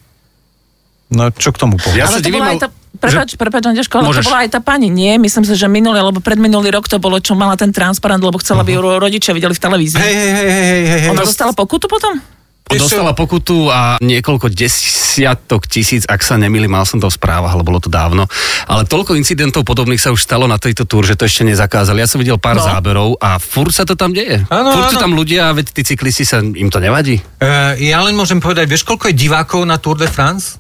No 1.09 1.31
čo 1.31 1.51
k 1.51 1.57
tomu 1.57 1.79
povedať? 1.79 1.99
Ja 1.99 2.11
sa 2.11 2.19
divím, 2.19 2.43
tá, 2.59 2.67
prepáč, 2.99 3.39
prepáč, 3.39 3.63
Andeško, 3.65 3.95
ale 3.97 4.07
Môžeš. 4.11 4.25
to 4.25 4.29
bola 4.29 4.41
aj 4.43 4.51
tá 4.51 4.61
pani, 4.61 4.91
nie? 4.91 5.15
Myslím 5.17 5.47
si, 5.47 5.55
že 5.55 5.67
minulý, 5.67 6.03
alebo 6.03 6.19
predminulý 6.19 6.75
rok 6.75 6.87
to 6.87 6.99
bolo, 6.99 7.19
čo 7.19 7.33
mala 7.33 7.55
ten 7.55 7.71
transparent, 7.71 8.19
lebo 8.19 8.43
chcela, 8.43 8.67
aby 8.67 8.75
ju 8.75 8.83
rodičia 8.83 9.31
videli 9.31 9.55
v 9.55 9.61
televízii. 9.61 9.99
Hej, 9.99 10.15
hej, 10.15 10.33
hej, 10.35 10.51
hej, 10.51 10.83
hej. 10.85 11.03
Ona 11.09 11.23
To- 11.23 11.29
dostala 11.29 11.53
pokutu 11.53 11.87
potom? 11.87 12.19
Dostala 12.67 13.15
pokutu 13.15 13.71
a 13.71 13.95
niekoľko 14.03 14.51
desiatok 14.51 15.71
tisíc, 15.71 16.03
ak 16.03 16.19
sa 16.19 16.35
nemýlim, 16.35 16.67
mal 16.67 16.83
som 16.83 16.99
to 16.99 17.07
v 17.07 17.15
správach, 17.15 17.55
ale 17.55 17.63
bolo 17.63 17.79
to 17.79 17.87
dávno. 17.87 18.27
Ale 18.67 18.83
toľko 18.83 19.15
incidentov 19.15 19.63
podobných 19.63 20.03
sa 20.03 20.11
už 20.11 20.19
stalo 20.19 20.51
na 20.51 20.59
tejto 20.59 20.83
túr, 20.83 21.07
že 21.07 21.15
to 21.15 21.23
ešte 21.23 21.47
nezakázali. 21.47 22.03
Ja 22.03 22.11
som 22.11 22.19
videl 22.19 22.37
pár 22.37 22.59
No. 22.59 22.67
záberov 22.67 23.23
a 23.23 23.39
furt 23.39 23.71
sa 23.71 23.87
to 23.87 23.95
tam 23.95 24.11
deje. 24.11 24.43
Áno, 24.51 24.75
furt 24.75 24.91
sú 24.91 24.99
tam 24.99 25.15
ľudia, 25.15 25.55
veď 25.55 25.71
tí 25.71 25.87
cyklisti 25.87 26.27
sa, 26.27 26.43
im 26.43 26.67
to 26.67 26.83
nevadí. 26.83 27.23
E, 27.39 27.53
ja 27.87 28.03
len 28.03 28.19
môžem 28.19 28.43
povedať, 28.43 28.67
vieš, 28.67 28.83
koľko 28.83 29.09
je 29.09 29.17
divákov 29.17 29.63
na 29.63 29.79
Tour 29.79 29.95
de 29.95 30.11
France? 30.11 30.59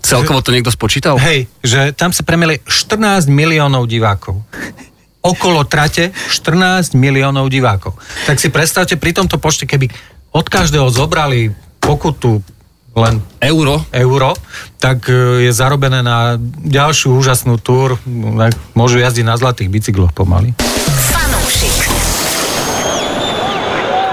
Celkovo 0.00 0.40
to 0.40 0.50
niekto 0.50 0.72
spočítal? 0.72 1.20
Hej, 1.20 1.46
že 1.60 1.92
tam 1.92 2.10
sa 2.10 2.24
premieli 2.24 2.60
14 2.64 3.28
miliónov 3.30 3.86
divákov. 3.86 4.40
Okolo 5.20 5.68
trate 5.68 6.16
14 6.32 6.96
miliónov 6.96 7.52
divákov. 7.52 7.96
Tak 8.24 8.40
si 8.40 8.48
predstavte, 8.48 8.96
pri 8.96 9.12
tomto 9.12 9.36
počte, 9.36 9.68
keby 9.68 9.92
od 10.32 10.46
každého 10.48 10.88
zobrali 10.88 11.52
pokutu 11.82 12.40
len 12.96 13.22
Euro? 13.38 13.86
euro, 13.94 14.34
tak 14.82 15.06
e, 15.06 15.46
je 15.46 15.52
zarobené 15.54 16.02
na 16.02 16.34
ďalšiu 16.66 17.14
úžasnú 17.14 17.62
túr. 17.62 17.94
Môžu 18.74 18.98
jazdiť 18.98 19.22
na 19.22 19.38
zlatých 19.38 19.70
bicykloch 19.70 20.10
pomaly. 20.10 20.50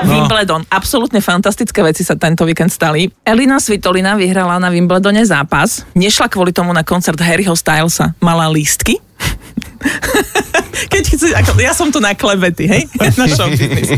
No. 0.06 0.14
Wimbledon. 0.14 0.62
Absolútne 0.70 1.24
fantastické 1.24 1.82
veci 1.82 2.06
sa 2.06 2.14
tento 2.14 2.46
víkend 2.46 2.70
stali. 2.70 3.10
Elina 3.26 3.58
Svitolina 3.58 4.14
vyhrala 4.14 4.62
na 4.62 4.70
Wimbledone 4.70 5.26
zápas. 5.26 5.88
Nešla 5.98 6.30
kvôli 6.30 6.54
tomu 6.54 6.70
na 6.70 6.86
koncert 6.86 7.18
Harryho 7.18 7.58
Stylesa. 7.58 8.14
Mala 8.22 8.46
lístky. 8.52 9.02
Keď 10.86 11.04
chce, 11.10 11.28
ako, 11.34 11.58
ja 11.58 11.74
som 11.74 11.90
tu 11.90 11.98
na 11.98 12.14
klebety, 12.14 12.70
hej? 12.70 12.86
Na 13.20 13.26
show 13.26 13.50
business. 13.50 13.98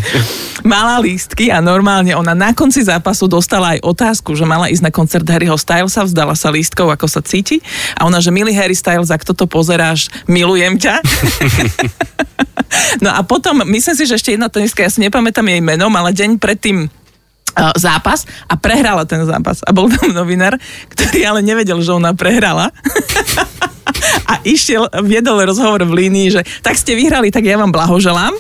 Mala 0.64 1.00
lístky 1.04 1.52
a 1.52 1.60
normálne 1.60 2.16
ona 2.16 2.32
na 2.32 2.56
konci 2.56 2.84
zápasu 2.84 3.28
dostala 3.28 3.76
aj 3.76 3.84
otázku, 3.84 4.36
že 4.36 4.48
mala 4.48 4.72
ísť 4.72 4.88
na 4.88 4.92
koncert 4.92 5.28
Harryho 5.28 5.56
Stylesa, 5.56 6.08
vzdala 6.08 6.36
sa 6.36 6.52
lístkov, 6.52 6.92
ako 6.92 7.08
sa 7.08 7.20
cíti. 7.24 7.60
A 7.96 8.08
ona, 8.08 8.24
že 8.24 8.32
milý 8.32 8.56
Harry 8.56 8.76
Styles, 8.76 9.12
ak 9.12 9.28
toto 9.28 9.48
pozeráš, 9.48 10.12
milujem 10.28 10.80
ťa. 10.80 10.96
No 13.02 13.10
a 13.10 13.26
potom, 13.26 13.66
myslím 13.66 13.96
si, 13.98 14.06
že 14.06 14.18
ešte 14.22 14.34
jedna 14.38 14.46
tenistka, 14.46 14.86
ja 14.86 14.94
si 14.94 15.02
nepamätám 15.02 15.42
jej 15.42 15.58
meno, 15.58 15.90
mala 15.90 16.14
deň 16.14 16.38
predtým 16.38 16.86
uh, 16.86 17.74
zápas 17.74 18.30
a 18.46 18.54
prehrala 18.56 19.10
ten 19.10 19.26
zápas. 19.26 19.66
A 19.66 19.74
bol 19.74 19.90
tam 19.90 20.14
novinár, 20.14 20.54
ktorý 20.94 21.26
ale 21.26 21.42
nevedel, 21.42 21.82
že 21.82 21.90
ona 21.90 22.14
prehrala. 22.14 22.70
a 24.26 24.34
išiel, 24.46 24.88
viedol 25.04 25.44
rozhovor 25.44 25.84
v 25.86 26.06
línii, 26.06 26.28
že 26.34 26.42
tak 26.62 26.78
ste 26.78 26.96
vyhrali, 26.96 27.34
tak 27.34 27.46
ja 27.46 27.60
vám 27.60 27.74
blahoželám. 27.74 28.34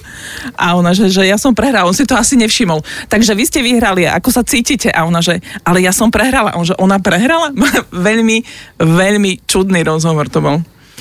A 0.56 0.77
ona, 0.77 0.94
že, 0.96 1.10
že 1.10 1.25
ja 1.25 1.36
som 1.36 1.53
prehrala, 1.53 1.89
on 1.89 1.96
si 1.96 2.06
to 2.06 2.15
asi 2.15 2.39
nevšimol. 2.39 2.82
Takže 3.10 3.34
vy 3.34 3.44
ste 3.46 3.60
vyhrali, 3.65 4.06
ako 4.06 4.29
sa 4.29 4.41
cítite? 4.46 4.89
A 4.94 5.06
ona, 5.06 5.20
že 5.20 5.41
ale 5.65 5.84
ja 5.84 5.91
som 5.91 6.13
prehrala. 6.13 6.53
A 6.53 6.60
on, 6.60 6.68
že 6.68 6.77
ona 6.77 7.01
prehrala? 7.01 7.51
veľmi, 8.08 8.38
veľmi 8.79 9.32
čudný 9.46 9.82
rozhovor 9.84 10.29
to 10.29 10.39
bol. 10.39 10.58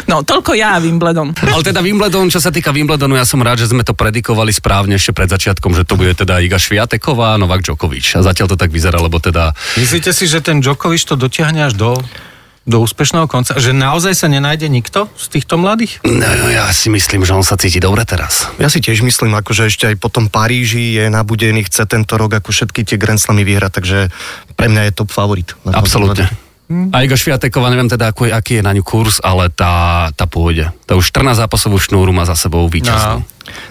No, 0.07 0.23
toľko 0.23 0.55
ja 0.55 0.79
a 0.79 0.83
Wimbledon. 0.83 1.35
Ale 1.35 1.63
teda 1.67 1.83
Wimbledon, 1.83 2.31
čo 2.31 2.39
sa 2.39 2.55
týka 2.55 2.71
Wimbledonu, 2.71 3.19
ja 3.19 3.27
som 3.27 3.43
rád, 3.43 3.59
že 3.59 3.75
sme 3.75 3.83
to 3.83 3.99
predikovali 3.99 4.55
správne 4.55 4.95
ešte 4.95 5.11
pred 5.11 5.27
začiatkom, 5.27 5.75
že 5.75 5.83
to 5.83 5.99
bude 5.99 6.15
teda 6.15 6.39
Iga 6.39 6.61
Šviateková 6.61 7.35
a 7.35 7.41
Novak 7.41 7.67
Djokovic. 7.67 8.15
A 8.15 8.23
zatiaľ 8.23 8.55
to 8.55 8.61
tak 8.61 8.71
vyzerá, 8.71 9.03
lebo 9.03 9.19
teda... 9.19 9.51
Myslíte 9.75 10.15
si, 10.15 10.31
že 10.31 10.39
ten 10.39 10.63
Djokovic 10.63 11.03
to 11.03 11.19
dotiahne 11.19 11.67
až 11.67 11.75
do, 11.75 11.99
do 12.69 12.85
úspešného 12.85 13.25
konca? 13.25 13.57
Že 13.57 13.73
naozaj 13.73 14.13
sa 14.13 14.29
nenájde 14.29 14.69
nikto 14.69 15.09
z 15.17 15.27
týchto 15.33 15.57
mladých? 15.57 16.05
No, 16.05 16.53
ja 16.53 16.69
si 16.69 16.93
myslím, 16.93 17.25
že 17.25 17.33
on 17.33 17.41
sa 17.41 17.57
cíti 17.57 17.81
dobre 17.81 18.05
teraz. 18.05 18.53
Ja 18.61 18.69
si 18.69 18.85
tiež 18.85 19.01
myslím, 19.01 19.33
ako 19.33 19.57
že 19.57 19.73
ešte 19.73 19.89
aj 19.89 19.97
po 19.97 20.13
tom 20.13 20.29
Paríži 20.29 21.01
je 21.01 21.09
nabudený, 21.09 21.65
chce 21.65 21.89
tento 21.89 22.21
rok 22.21 22.37
ako 22.37 22.53
všetky 22.53 22.85
tie 22.85 23.01
Grand 23.01 23.17
Slamy 23.17 23.49
vyhrať, 23.49 23.73
takže 23.81 23.99
pre 24.53 24.69
mňa 24.69 24.93
je 24.93 24.93
top 24.93 25.09
favorit. 25.09 25.57
Absolútne. 25.65 26.29
Turnaji. 26.69 26.93
A 26.93 26.97
Iga 27.03 27.17
Šviateková, 27.17 27.73
neviem 27.73 27.89
teda, 27.89 28.13
ako, 28.13 28.29
je- 28.29 28.35
aký 28.37 28.53
je 28.61 28.63
na 28.63 28.77
ňu 28.77 28.85
kurz, 28.85 29.19
ale 29.25 29.49
tá, 29.49 30.09
tá 30.13 30.29
pôjde. 30.29 30.69
Tá 30.85 30.95
už 30.95 31.09
14 31.09 31.41
zápasovú 31.41 31.81
šnúru 31.81 32.13
má 32.13 32.29
za 32.29 32.37
sebou 32.37 32.69
víťaznú. 32.69 33.25
No. 33.25 33.27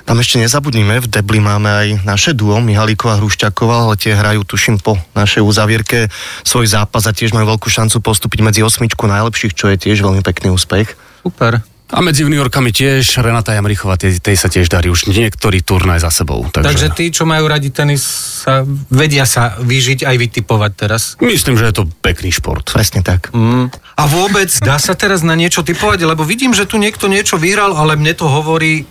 Tam 0.10 0.18
ešte 0.18 0.42
nezabudnime, 0.42 0.98
v 0.98 1.08
Debli 1.08 1.38
máme 1.38 1.70
aj 1.70 1.88
naše 2.01 2.34
duo, 2.34 2.58
Mihalíková 2.58 3.13
a 3.13 3.20
Hrušťáková, 3.22 3.86
ale 3.86 3.94
tie 4.01 4.18
hrajú, 4.18 4.42
tuším, 4.42 4.82
po 4.82 4.98
našej 5.13 5.46
uzavierke 5.46 6.10
svoj 6.42 6.66
zápas 6.66 7.06
a 7.06 7.13
tiež 7.13 7.38
majú 7.38 7.54
veľkú 7.54 7.70
šancu 7.70 8.01
postúpiť 8.01 8.42
medzi 8.42 8.66
osmičku 8.66 9.06
najlepších, 9.06 9.54
čo 9.54 9.70
je 9.70 9.77
tiež 9.77 10.01
veľmi 10.01 10.25
pekný 10.25 10.50
úspech. 10.50 10.98
Super. 11.22 11.62
A 11.88 12.03
medzi 12.03 12.27
juniorkami 12.27 12.75
tiež 12.75 13.24
Renata 13.24 13.56
Jamrichová, 13.56 13.96
tej, 13.96 14.20
tej 14.20 14.36
sa 14.36 14.51
tiež 14.51 14.67
darí 14.67 14.91
už 14.91 15.08
niektorý 15.08 15.63
turnaj 15.63 16.03
za 16.03 16.12
sebou. 16.12 16.44
Takže, 16.44 16.67
Takže 16.67 16.88
tí, 16.91 17.15
čo 17.15 17.24
majú 17.24 17.48
radi 17.48 17.72
tenis, 17.72 18.03
sa, 18.44 18.67
vedia 18.91 19.24
sa 19.24 19.56
vyžiť 19.56 20.03
aj 20.03 20.15
vytipovať 20.20 20.72
teraz. 20.75 21.15
myslím, 21.24 21.56
že 21.56 21.72
je 21.72 21.75
to 21.79 21.84
pekný 22.03 22.36
šport. 22.36 22.67
Presne 22.67 23.08
tak. 23.08 23.32
Mm. 23.32 23.72
A 23.72 24.03
vôbec 24.03 24.51
dá 24.60 24.75
sa 24.84 25.00
teraz 25.00 25.24
na 25.24 25.39
niečo 25.39 25.63
typovať, 25.63 26.03
lebo 26.03 26.27
vidím, 26.27 26.51
že 26.51 26.67
tu 26.67 26.75
niekto 26.75 27.08
niečo 27.08 27.39
vyhral, 27.39 27.72
ale 27.72 27.96
mne 27.96 28.12
to 28.12 28.27
hovorí, 28.27 28.84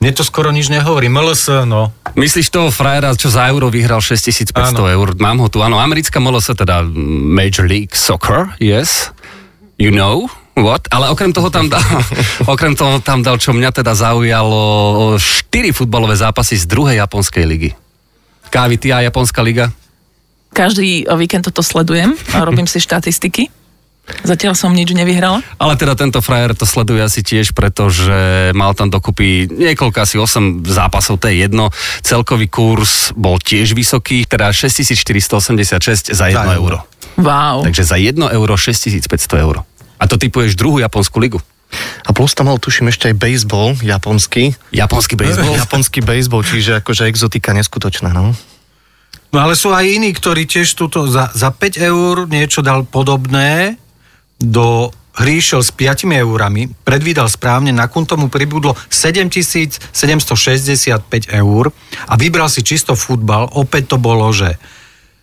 mne 0.00 0.12
to 0.16 0.24
skoro 0.24 0.48
nič 0.48 0.72
nehovorí. 0.72 1.12
MLS, 1.12 1.52
no. 1.68 1.92
Myslíš 2.16 2.48
toho 2.48 2.72
frajera, 2.72 3.12
čo 3.12 3.28
za 3.28 3.44
euro 3.52 3.68
vyhral 3.68 4.00
6500 4.00 4.56
Áno. 4.56 4.88
eur? 4.88 5.12
Mám 5.20 5.44
ho 5.44 5.52
tu, 5.52 5.60
áno. 5.60 5.76
Americká 5.76 6.16
MLS, 6.16 6.48
teda 6.56 6.80
Major 7.28 7.68
League 7.68 7.92
Soccer, 7.92 8.56
yes. 8.56 9.12
You 9.76 9.92
know 9.92 10.32
what? 10.62 10.86
Ale 10.90 11.10
okrem 11.10 11.32
toho 11.32 11.50
tam 11.50 11.68
dal, 11.68 11.82
okrem 12.52 12.74
toho 12.74 13.02
tam 13.02 13.22
dal, 13.22 13.38
čo 13.38 13.52
mňa 13.52 13.70
teda 13.70 13.92
zaujalo, 13.94 15.18
4 15.18 15.74
futbalové 15.74 16.16
zápasy 16.16 16.58
z 16.58 16.64
druhej 16.66 16.98
japonskej 17.02 17.44
ligy. 17.44 17.70
Kávi, 18.48 18.80
ty 18.80 18.92
a 18.92 19.04
japonská 19.04 19.44
liga? 19.44 19.68
Každý 20.56 21.04
víkend 21.20 21.44
toto 21.44 21.60
sledujem 21.60 22.16
a 22.32 22.44
robím 22.48 22.64
si 22.64 22.80
štatistiky. 22.80 23.52
Zatiaľ 24.24 24.56
som 24.56 24.72
nič 24.72 24.88
nevyhrala. 24.96 25.44
Ale 25.60 25.76
teda 25.76 25.92
tento 25.92 26.24
frajer 26.24 26.56
to 26.56 26.64
sleduje 26.64 27.04
asi 27.04 27.20
tiež, 27.20 27.52
pretože 27.52 28.50
mal 28.56 28.72
tam 28.72 28.88
dokupy 28.88 29.52
niekoľko, 29.52 30.00
asi 30.00 30.16
8 30.16 30.64
zápasov, 30.64 31.20
to 31.20 31.28
je 31.28 31.44
jedno. 31.44 31.68
Celkový 32.00 32.48
kurz 32.48 33.12
bol 33.12 33.36
tiež 33.36 33.76
vysoký, 33.76 34.24
teda 34.24 34.48
6486 34.48 36.16
za 36.16 36.24
1 36.24 36.40
Za 36.40 36.56
euro. 36.56 36.80
Wow. 37.20 37.68
Takže 37.68 37.84
za 37.84 38.00
1 38.00 38.16
euro 38.32 38.56
6500 38.56 39.44
eur. 39.44 39.67
A 39.98 40.06
to 40.06 40.16
typuješ 40.16 40.54
druhú 40.54 40.78
japonskú 40.78 41.18
ligu. 41.18 41.38
A 42.08 42.16
plus 42.16 42.32
tam 42.32 42.48
mal, 42.48 42.56
tuším, 42.56 42.88
ešte 42.88 43.12
aj 43.12 43.16
baseball, 43.20 43.76
japonský. 43.84 44.56
Japonský 44.72 45.20
baseball. 45.20 45.52
Japonský 45.62 46.00
baseball, 46.00 46.40
čiže 46.40 46.80
akože 46.80 47.04
exotika 47.04 47.52
neskutočná, 47.52 48.14
no. 48.16 48.32
No 49.28 49.38
ale 49.44 49.52
sú 49.52 49.76
aj 49.76 49.84
iní, 49.84 50.16
ktorí 50.16 50.48
tiež 50.48 50.72
túto 50.72 51.04
za, 51.04 51.28
za 51.36 51.52
5 51.52 51.76
eur 51.76 52.24
niečo 52.24 52.64
dal 52.64 52.88
podobné 52.88 53.76
do 54.40 54.88
hry 55.18 55.42
išiel 55.42 55.60
s 55.60 55.74
5 55.74 56.08
eurami, 56.08 56.70
predvídal 56.86 57.28
správne, 57.28 57.74
na 57.74 57.90
konto 57.90 58.16
mu 58.16 58.30
pribudlo 58.32 58.78
7765 58.88 59.82
eur 61.28 61.64
a 62.06 62.14
vybral 62.14 62.48
si 62.48 62.62
čisto 62.62 62.94
futbal, 62.94 63.50
opäť 63.58 63.92
to 63.92 63.96
bolo, 64.00 64.30
že 64.30 64.56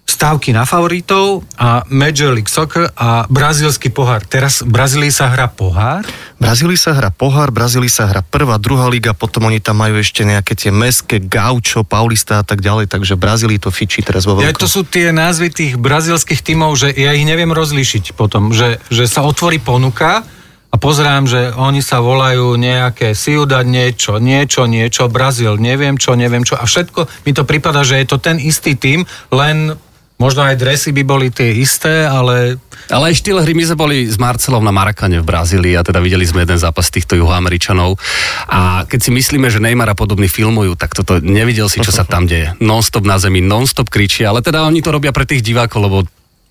stávky 0.05 0.53
na 0.53 0.69
favoritov 0.69 1.41
a 1.57 1.81
Major 1.89 2.29
League 2.29 2.47
Soccer 2.47 2.93
a 2.93 3.25
brazílsky 3.25 3.89
pohár. 3.89 4.21
Teraz 4.21 4.62
v 4.62 4.69
Brazílii 4.69 5.09
sa 5.09 5.33
hrá 5.33 5.50
pohár? 5.50 6.05
V 6.38 6.41
Brazílii 6.45 6.77
sa 6.77 6.93
hrá 6.93 7.09
pohár, 7.09 7.50
v 7.50 7.57
Brazílii 7.57 7.89
sa 7.89 8.05
hrá 8.05 8.21
prvá, 8.21 8.62
druhá 8.62 8.85
liga, 8.85 9.17
potom 9.17 9.50
oni 9.50 9.57
tam 9.57 9.81
majú 9.81 9.97
ešte 9.97 10.21
nejaké 10.21 10.53
tie 10.53 10.69
meské, 10.69 11.17
gaučo, 11.17 11.81
paulista 11.81 12.39
a 12.39 12.45
tak 12.45 12.62
ďalej, 12.62 12.85
takže 12.85 13.17
v 13.17 13.21
Brazílii 13.25 13.59
to 13.59 13.74
fičí 13.74 14.05
teraz 14.05 14.29
vo 14.29 14.38
Ja, 14.38 14.53
veľkom. 14.53 14.62
to 14.62 14.69
sú 14.69 14.85
tie 14.85 15.09
názvy 15.09 15.50
tých 15.50 15.74
brazílskych 15.81 16.45
tímov, 16.45 16.77
že 16.77 16.93
ja 16.93 17.17
ich 17.17 17.25
neviem 17.25 17.50
rozlíšiť 17.50 18.13
potom, 18.13 18.53
že, 18.53 18.77
že 18.93 19.09
sa 19.09 19.25
otvorí 19.25 19.57
ponuka 19.57 20.21
a 20.69 20.75
pozerám, 20.75 21.24
že 21.24 21.55
oni 21.55 21.79
sa 21.79 22.03
volajú 22.03 22.59
nejaké 22.59 23.15
Ciudad 23.15 23.63
niečo, 23.63 24.19
niečo, 24.19 24.67
niečo, 24.67 25.07
Brazíl, 25.07 25.55
neviem 25.55 25.95
čo, 25.95 26.19
neviem 26.19 26.43
čo 26.43 26.59
a 26.59 26.67
všetko 26.67 27.24
mi 27.24 27.31
to 27.31 27.47
prípada, 27.47 27.88
že 27.88 27.95
je 28.03 28.05
to 28.12 28.19
ten 28.19 28.38
istý 28.43 28.75
tým, 28.75 29.07
len 29.31 29.79
možno 30.15 30.48
aj 30.48 30.55
dresy 30.55 30.95
by 30.95 31.03
boli 31.03 31.27
tie 31.29 31.51
isté, 31.60 32.07
ale 32.07 32.55
Ale 32.88 33.10
aj 33.12 33.19
štýl 33.19 33.41
hry, 33.41 33.51
my 33.57 33.63
sme 33.65 33.77
boli 33.77 33.98
s 34.05 34.15
Marcelom 34.22 34.62
na 34.62 34.69
Marakane 34.69 35.17
v 35.19 35.25
Brazílii 35.25 35.74
a 35.74 35.81
teda 35.81 35.98
videli 35.98 36.22
sme 36.22 36.45
jeden 36.45 36.62
zápas 36.62 36.88
týchto 36.93 37.17
juhoameričanov 37.17 37.98
a 38.45 38.86
keď 38.86 39.00
si 39.01 39.10
myslíme, 39.10 39.50
že 39.50 39.57
Neymar 39.57 39.91
a 39.91 39.98
podobní 39.98 40.29
filmujú, 40.29 40.77
tak 40.77 40.93
toto 40.93 41.17
nevidel 41.17 41.65
si, 41.65 41.81
čo 41.81 41.89
sa 41.89 42.05
tam 42.05 42.29
deje. 42.29 42.53
Non-stop 42.62 43.03
na 43.03 43.17
zemi, 43.17 43.41
non-stop 43.41 43.89
kričia, 43.89 44.29
ale 44.29 44.45
teda 44.45 44.63
oni 44.63 44.86
to 44.86 44.93
robia 44.93 45.10
pre 45.10 45.25
tých 45.25 45.41
divákov, 45.41 45.81
lebo 45.81 45.98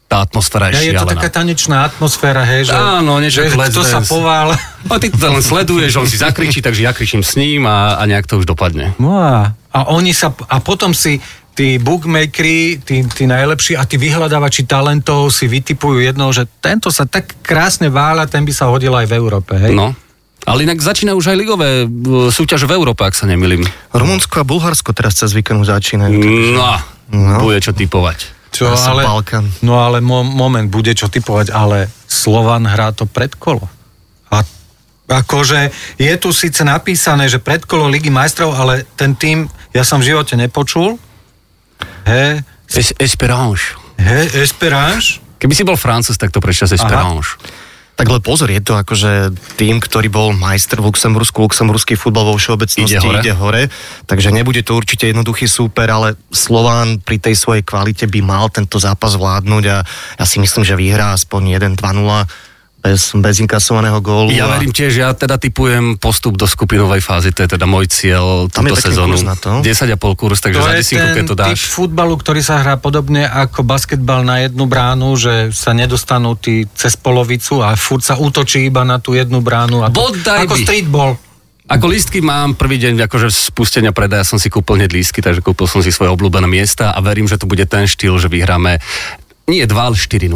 tá 0.05 0.21
atmosféra 0.21 0.69
ja, 0.69 0.85
je 0.85 0.93
je 0.93 1.01
to 1.01 1.09
šialená. 1.09 1.17
taká 1.17 1.31
tanečná 1.33 1.79
atmosféra, 1.89 2.45
hej, 2.45 2.69
že, 2.69 2.77
Áno, 2.77 3.19
niečo 3.25 3.41
že 3.41 3.57
kto 3.57 3.83
sa 3.83 4.05
poval. 4.05 4.53
A 4.93 5.01
ty 5.01 5.09
to 5.09 5.17
len 5.17 5.41
sleduješ, 5.41 5.97
on 5.97 6.05
si 6.05 6.21
zakričí, 6.21 6.61
takže 6.61 6.85
ja 6.85 6.93
kričím 6.93 7.25
s 7.25 7.41
ním 7.41 7.65
a, 7.65 7.97
a 7.97 8.03
nejak 8.05 8.29
to 8.29 8.37
už 8.37 8.45
dopadne. 8.45 8.93
No 9.01 9.17
a, 9.17 9.57
a 9.73 9.79
oni 9.89 10.13
sa, 10.13 10.29
a 10.53 10.61
potom 10.61 10.93
si 10.93 11.25
tí 11.55 11.79
bookmakeri, 11.79 12.83
tí, 12.83 13.07
tí 13.07 13.25
najlepší 13.25 13.79
a 13.79 13.87
tí 13.87 13.95
vyhľadávači 13.95 14.67
talentov 14.67 15.31
si 15.31 15.47
vytipujú 15.47 16.03
jedno, 16.03 16.35
že 16.35 16.51
tento 16.59 16.91
sa 16.91 17.07
tak 17.07 17.39
krásne 17.41 17.89
váľa, 17.89 18.27
ten 18.27 18.43
by 18.43 18.51
sa 18.51 18.67
hodil 18.67 18.91
aj 18.91 19.07
v 19.07 19.15
Európe, 19.15 19.55
hej? 19.55 19.71
No. 19.71 19.95
Ale 20.45 20.69
inak 20.69 20.77
začínajú 20.77 21.17
už 21.17 21.33
aj 21.33 21.39
ligové 21.41 21.71
e, 21.83 21.87
súťaže 22.29 22.69
v 22.69 22.77
Európe, 22.77 23.01
ak 23.01 23.17
sa 23.17 23.25
nemýlim. 23.25 23.65
Rumunsko 23.97 24.43
a 24.43 24.45
Bulharsko 24.45 24.93
teraz 24.93 25.17
cez 25.17 25.33
víkend 25.33 25.63
už 25.63 25.73
začínajú. 25.73 26.19
No, 26.59 26.75
No. 27.05 27.37
bude 27.41 27.61
čo 27.61 27.73
typovať. 27.73 28.33
Čo, 28.49 28.71
Zase 28.71 28.91
ale, 28.91 29.03
Balkán. 29.05 29.45
no 29.61 29.83
ale 29.83 29.99
mo, 29.99 30.23
moment, 30.23 30.67
bude 30.69 30.95
čo 30.95 31.11
typovať, 31.11 31.51
ale 31.51 31.91
Slovan 32.07 32.65
hrá 32.65 32.95
to 32.95 33.05
predkolo. 33.05 33.67
A 34.31 34.41
akože 35.11 35.69
je 35.99 36.15
tu 36.17 36.31
síce 36.31 36.63
napísané, 36.63 37.29
že 37.29 37.43
predkolo 37.43 37.91
Ligy 37.91 38.09
majstrov, 38.09 38.55
ale 38.55 38.87
ten 38.97 39.13
tým 39.19 39.45
ja 39.75 39.83
som 39.83 40.01
v 40.01 40.15
živote 40.15 40.39
nepočul. 40.39 40.97
He, 42.05 42.43
Es, 42.75 42.91
Esperange. 42.99 43.77
he, 44.01 44.43
Esperance. 44.43 45.23
Keby 45.39 45.55
si 45.55 45.63
bol 45.63 45.77
Francúz, 45.77 46.17
tak 46.17 46.33
to 46.33 46.41
prečo 46.41 46.65
si 46.65 46.75
Sperange. 46.75 47.37
Tak 47.95 48.11
ale 48.11 48.19
pozor, 48.19 48.51
je 48.51 48.59
to 48.59 48.75
akože 48.75 49.31
tým, 49.55 49.79
ktorý 49.79 50.11
bol 50.11 50.35
majster 50.35 50.83
v 50.83 50.91
Luxembursku, 50.91 51.47
luxemburský 51.47 51.95
futbal 51.95 52.27
vo 52.27 52.35
všeobecnosti 52.35 52.91
Ide 52.91 52.99
hore. 52.99 53.19
ide 53.23 53.33
hore, 53.39 53.63
takže 54.11 54.35
nebude 54.35 54.67
to 54.67 54.75
určite 54.75 55.07
jednoduchý 55.15 55.47
súper, 55.47 55.87
ale 55.87 56.19
Slován 56.35 56.99
pri 56.99 57.23
tej 57.23 57.39
svojej 57.39 57.63
kvalite 57.63 58.11
by 58.11 58.19
mal 58.19 58.51
tento 58.51 58.83
zápas 58.83 59.15
vládnuť 59.15 59.65
a 59.71 59.77
ja 60.19 60.25
si 60.27 60.43
myslím, 60.43 60.67
že 60.67 60.75
vyhrá 60.75 61.15
aspoň 61.15 61.63
1-2-0 61.63 61.79
bez, 62.85 63.17
bez 63.17 63.41
inkasovaného 63.41 63.97
gólu. 63.99 64.29
Ja 64.29 64.45
a- 64.45 64.53
verím 64.53 64.69
tiež, 64.69 64.93
ja 64.95 65.09
teda 65.11 65.41
typujem 65.41 65.97
postup 65.97 66.37
do 66.37 66.45
skupinovej 66.45 67.01
fázy, 67.01 67.33
to 67.33 67.41
je 67.41 67.57
teda 67.57 67.65
môj 67.65 67.89
cieľ 67.89 68.45
Tam 68.47 68.61
túto 68.63 68.77
sezónu. 68.79 69.17
kurz 69.17 69.25
na 69.25 69.33
to. 69.35 69.65
10,5 69.65 69.97
kurz, 70.15 70.39
takže 70.39 70.59
To 70.59 70.63
za 70.63 70.77
ten 70.77 70.85
keď 71.11 71.25
to 71.25 71.35
typ 71.35 71.57
dáš. 71.57 71.61
futbalu, 71.67 72.15
ktorý 72.15 72.45
sa 72.45 72.61
hrá 72.61 72.77
podobne 72.77 73.25
ako 73.25 73.65
basketbal 73.65 74.21
na 74.21 74.45
jednu 74.45 74.69
bránu, 74.69 75.17
že 75.17 75.49
sa 75.51 75.73
nedostanú 75.73 76.37
tí 76.37 76.69
cez 76.71 76.93
polovicu 76.95 77.65
a 77.65 77.73
furt 77.73 78.05
sa 78.05 78.15
útočí 78.15 78.61
iba 78.63 78.85
na 78.85 79.01
tú 79.01 79.17
jednu 79.17 79.41
bránu. 79.41 79.81
Ako, 79.83 80.13
Bodaj 80.13 80.45
ako 80.45 80.55
by. 80.55 80.63
streetball. 80.63 81.13
Ako 81.65 81.89
lístky 81.89 82.21
mám 82.21 82.53
prvý 82.53 82.77
deň 82.77 83.09
akože 83.09 83.33
z 83.33 83.49
spustenia 83.49 83.89
predaja 83.89 84.21
som 84.23 84.37
si 84.37 84.53
kúpil 84.53 84.77
hneď 84.77 84.93
lístky, 84.93 85.25
takže 85.25 85.41
kúpil 85.41 85.65
som 85.65 85.81
si 85.81 85.89
svoje 85.89 86.13
obľúbené 86.13 86.45
miesta 86.45 86.93
a 86.93 87.01
verím, 87.01 87.25
že 87.25 87.41
to 87.41 87.49
bude 87.49 87.65
ten 87.65 87.89
štýl, 87.89 88.21
že 88.21 88.29
vyhráme 88.29 88.77
nie 89.47 89.65
2, 89.65 89.73
ale 89.73 89.97
4-0. 89.97 90.29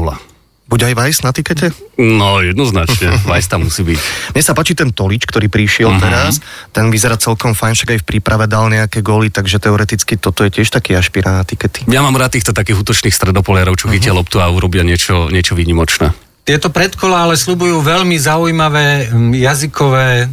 Bude 0.68 0.84
aj 0.84 0.94
Vajs 1.00 1.18
na 1.24 1.32
tikete? 1.32 1.72
No, 1.96 2.44
jednoznačne. 2.44 3.16
Vajs 3.32 3.48
tam 3.48 3.64
musí 3.64 3.80
byť. 3.88 3.98
Mne 4.36 4.42
sa 4.44 4.52
páči 4.52 4.76
ten 4.76 4.92
Tolič, 4.92 5.24
ktorý 5.24 5.48
prišiel 5.48 5.96
uh-huh. 5.96 6.04
teraz. 6.04 6.44
Ten 6.76 6.92
vyzerá 6.92 7.16
celkom 7.16 7.56
fajn, 7.56 7.72
však 7.72 7.90
aj 7.96 8.00
v 8.04 8.06
príprave 8.06 8.44
dal 8.44 8.68
nejaké 8.68 9.00
góly, 9.00 9.32
takže 9.32 9.56
teoreticky 9.64 10.20
toto 10.20 10.44
je 10.44 10.60
tiež 10.60 10.68
taký 10.68 10.92
ašpirán 10.92 11.40
na 11.40 11.44
tikety. 11.48 11.88
Ja 11.88 12.04
mám 12.04 12.20
rád 12.20 12.36
týchto 12.36 12.52
takých 12.52 12.84
útočných 12.84 13.16
stredopoliarov, 13.16 13.80
čo 13.80 13.88
chytia 13.88 14.12
loptu 14.12 14.44
a 14.44 14.52
urobia 14.52 14.84
niečo, 14.84 15.32
niečo 15.32 15.56
výnimočné. 15.56 16.12
Tieto 16.44 16.68
predkola 16.68 17.28
ale 17.28 17.40
slubujú 17.40 17.80
veľmi 17.80 18.16
zaujímavé 18.20 19.08
jazykové 19.40 20.28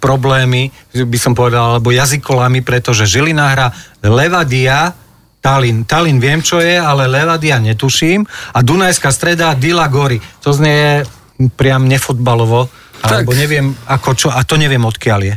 problémy, 0.00 0.72
by 0.96 1.18
som 1.20 1.36
povedal, 1.36 1.76
alebo 1.76 1.92
jazykolami, 1.92 2.64
pretože 2.64 3.04
Žilina 3.04 3.52
hra 3.52 3.68
Levadia, 4.00 4.96
Talin. 5.38 5.86
Talin 5.86 6.18
viem, 6.18 6.42
čo 6.42 6.58
je, 6.58 6.74
ale 6.74 7.06
Levadia 7.06 7.62
netuším. 7.62 8.26
A 8.54 8.58
Dunajská 8.62 9.14
streda 9.14 9.54
Dila 9.54 9.86
Gori. 9.86 10.18
To 10.42 10.50
znie 10.50 11.06
priam 11.54 11.86
nefotbalovo, 11.86 12.66
alebo 13.06 13.30
neviem, 13.30 13.70
ako 13.86 14.10
čo, 14.18 14.28
a 14.34 14.42
to 14.42 14.58
neviem, 14.58 14.82
odkiaľ 14.82 15.20
je. 15.22 15.36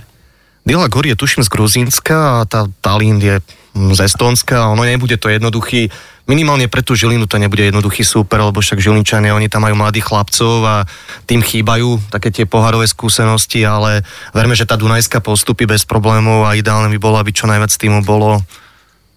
Dila 0.61 0.89
Gor 0.89 1.05
je 1.05 1.17
tuším 1.17 1.41
z 1.41 1.49
Gruzínska 1.49 2.41
a 2.41 2.45
tá 2.45 2.69
Talín 2.85 3.17
je 3.17 3.41
mm, 3.73 3.97
z 3.97 4.05
Estónska 4.05 4.65
a 4.65 4.69
ono 4.69 4.85
nebude 4.85 5.17
to 5.17 5.25
jednoduchý, 5.29 5.89
minimálne 6.29 6.69
pre 6.69 6.85
tú 6.85 6.93
Žilinu 6.93 7.25
to 7.25 7.41
nebude 7.41 7.65
jednoduchý 7.65 8.05
súper, 8.05 8.37
lebo 8.45 8.61
však 8.61 8.77
Žilinčania, 8.77 9.33
oni 9.33 9.49
tam 9.49 9.65
majú 9.65 9.73
mladých 9.73 10.05
chlapcov 10.05 10.61
a 10.61 10.85
tým 11.25 11.41
chýbajú 11.41 12.13
také 12.13 12.29
tie 12.29 12.45
pohárové 12.45 12.85
skúsenosti, 12.85 13.65
ale 13.65 14.05
verme, 14.37 14.53
že 14.53 14.69
tá 14.69 14.77
Dunajska 14.77 15.17
postupy 15.17 15.65
bez 15.65 15.81
problémov 15.81 16.45
a 16.45 16.53
ideálne 16.53 16.93
by 16.93 16.99
bolo, 17.01 17.17
aby 17.17 17.33
čo 17.33 17.49
najviac 17.49 17.73
týmu 17.73 18.05
bolo 18.05 18.45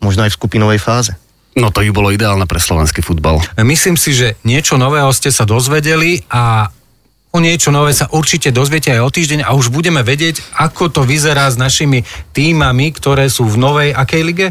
možno 0.04 0.28
aj 0.28 0.36
v 0.36 0.38
skupinovej 0.38 0.76
fáze. 0.76 1.16
No 1.56 1.72
to 1.72 1.80
by 1.80 1.90
bolo 1.94 2.12
ideálne 2.12 2.44
pre 2.44 2.60
slovenský 2.60 3.00
futbal. 3.00 3.40
Myslím 3.62 3.96
si, 3.96 4.12
že 4.12 4.36
niečo 4.44 4.76
nového 4.76 5.08
ste 5.16 5.32
sa 5.32 5.48
dozvedeli 5.48 6.20
a 6.28 6.68
o 7.34 7.38
niečo 7.42 7.74
nové 7.74 7.90
sa 7.90 8.06
určite 8.10 8.54
dozviete 8.54 8.94
aj 8.94 9.00
o 9.02 9.10
týždeň 9.10 9.40
a 9.46 9.54
už 9.58 9.70
budeme 9.70 10.02
vedieť, 10.06 10.38
ako 10.54 10.90
to 10.90 11.02
vyzerá 11.02 11.50
s 11.50 11.58
našimi 11.58 12.06
týmami, 12.30 12.94
ktoré 12.94 13.26
sú 13.26 13.46
v 13.46 13.58
novej, 13.58 13.88
akej 13.90 14.22
lige? 14.22 14.46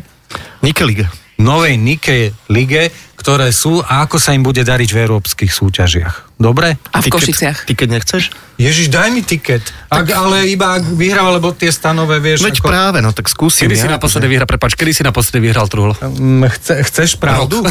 Nike 0.60 0.84
Liga. 0.84 1.08
Novej 1.40 1.76
Nike 1.80 2.36
lige, 2.52 2.92
ktoré 3.24 3.56
sú 3.56 3.80
a 3.80 4.04
ako 4.04 4.20
sa 4.20 4.36
im 4.36 4.44
bude 4.44 4.60
dariť 4.60 4.92
v 4.92 4.98
európskych 5.08 5.48
súťažiach. 5.48 6.36
Dobre? 6.36 6.76
A 6.92 7.00
v 7.00 7.08
Tiket- 7.08 7.16
Košiciach. 7.16 7.58
Tiket 7.64 7.88
nechceš? 7.88 8.24
Ježiš, 8.60 8.92
daj 8.92 9.10
mi 9.16 9.24
tiket. 9.24 9.64
Ak, 9.88 10.12
ale 10.12 10.52
iba 10.52 10.76
ak 10.76 10.84
vyhráva, 10.94 11.40
lebo 11.40 11.56
tie 11.56 11.72
stanové, 11.72 12.20
vieš... 12.20 12.44
Veď 12.44 12.60
práve, 12.60 13.00
no 13.00 13.16
tak 13.16 13.32
skúsim. 13.32 13.66
Kedy 13.66 13.80
si 13.80 13.88
ja, 13.88 13.96
naposledy 13.96 14.28
vyhral, 14.28 14.44
prepač, 14.46 14.76
kedy 14.76 14.92
si 14.92 15.02
naposledy 15.08 15.40
vyhral 15.40 15.72
truhl? 15.72 15.96
Mm, 16.04 16.52
Chce, 16.52 16.84
chceš 16.84 17.16
pravdu? 17.16 17.64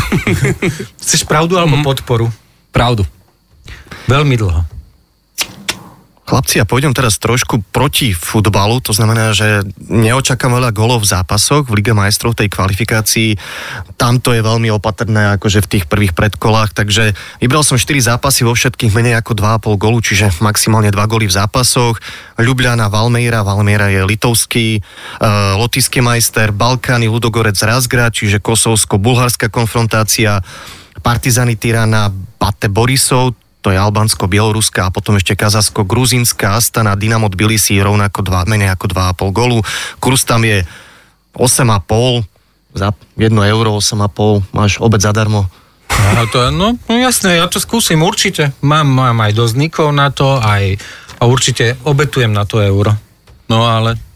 chceš 1.05 1.29
pravdu 1.29 1.61
alebo 1.61 1.77
podporu? 1.85 2.33
Pravdu. 2.73 3.05
Veľmi 4.09 4.41
dlho. 4.41 4.65
Chlapci, 6.33 6.57
ja 6.57 6.65
pôjdem 6.65 6.97
teraz 6.97 7.21
trošku 7.21 7.61
proti 7.77 8.17
futbalu, 8.17 8.81
to 8.81 8.97
znamená, 8.97 9.37
že 9.37 9.69
neočakám 9.85 10.49
veľa 10.49 10.73
golov 10.73 11.05
v 11.05 11.13
zápasoch 11.13 11.69
v 11.69 11.77
Lige 11.77 11.93
majstrov 11.93 12.33
tej 12.33 12.49
kvalifikácii. 12.49 13.37
Tamto 14.01 14.33
je 14.33 14.41
veľmi 14.41 14.73
opatrné 14.73 15.37
akože 15.37 15.61
v 15.61 15.71
tých 15.77 15.85
prvých 15.85 16.17
predkolách, 16.17 16.73
takže 16.73 17.13
vybral 17.37 17.61
som 17.61 17.77
4 17.77 18.17
zápasy 18.17 18.49
vo 18.49 18.57
všetkých 18.57 18.97
menej 18.97 19.21
ako 19.21 19.37
2,5 19.37 19.77
golu, 19.77 20.01
čiže 20.01 20.33
maximálne 20.41 20.89
2 20.89 21.05
goly 21.05 21.29
v 21.29 21.37
zápasoch. 21.37 22.01
Ljubljana, 22.41 22.89
Valmeira, 22.89 23.45
Valmeira 23.45 23.93
je 23.93 24.01
litovský, 24.01 24.81
uh, 24.81 25.61
lotický 25.61 26.01
majster, 26.01 26.49
Balkány, 26.49 27.13
Ludogorec, 27.13 27.61
Razgrad, 27.61 28.17
čiže 28.17 28.41
kosovsko-bulharská 28.41 29.53
konfrontácia, 29.53 30.41
Partizany 31.05 31.61
Tirana, 31.61 32.09
Bate 32.41 32.73
Borisov, 32.73 33.42
to 33.63 33.71
je 33.71 33.79
Albánsko, 33.79 34.27
Bieloruska 34.27 34.91
a 34.91 34.93
potom 34.93 35.15
ešte 35.15 35.39
Kazachsko, 35.39 35.87
Gruzínska, 35.87 36.59
Astana, 36.59 36.99
Dynamo 36.99 37.31
Tbilisi, 37.31 37.79
rovnako 37.79 38.27
dva, 38.27 38.43
menej 38.43 38.75
ako 38.75 38.91
2,5 38.91 39.31
golu. 39.31 39.59
Kurz 40.03 40.27
tam 40.27 40.43
je 40.43 40.67
8,5, 41.39 42.27
za 42.75 42.91
1 43.15 43.31
euro 43.31 43.79
8,5, 43.79 44.51
máš 44.51 44.83
obed 44.83 44.99
zadarmo. 44.99 45.47
A 45.93 46.27
to, 46.27 46.51
no, 46.51 46.75
no 46.75 46.95
jasné, 46.99 47.39
ja 47.39 47.47
to 47.47 47.63
skúsim 47.63 48.03
určite. 48.03 48.51
Mám, 48.67 48.91
mám 48.91 49.17
aj 49.23 49.33
dosť 49.39 49.55
nikov 49.55 49.89
na 49.95 50.11
to, 50.11 50.43
aj, 50.43 50.81
a 51.21 51.23
určite 51.31 51.79
obetujem 51.87 52.35
na 52.35 52.43
to 52.43 52.59
euro. 52.59 52.99
No 53.47 53.63
ale... 53.69 54.12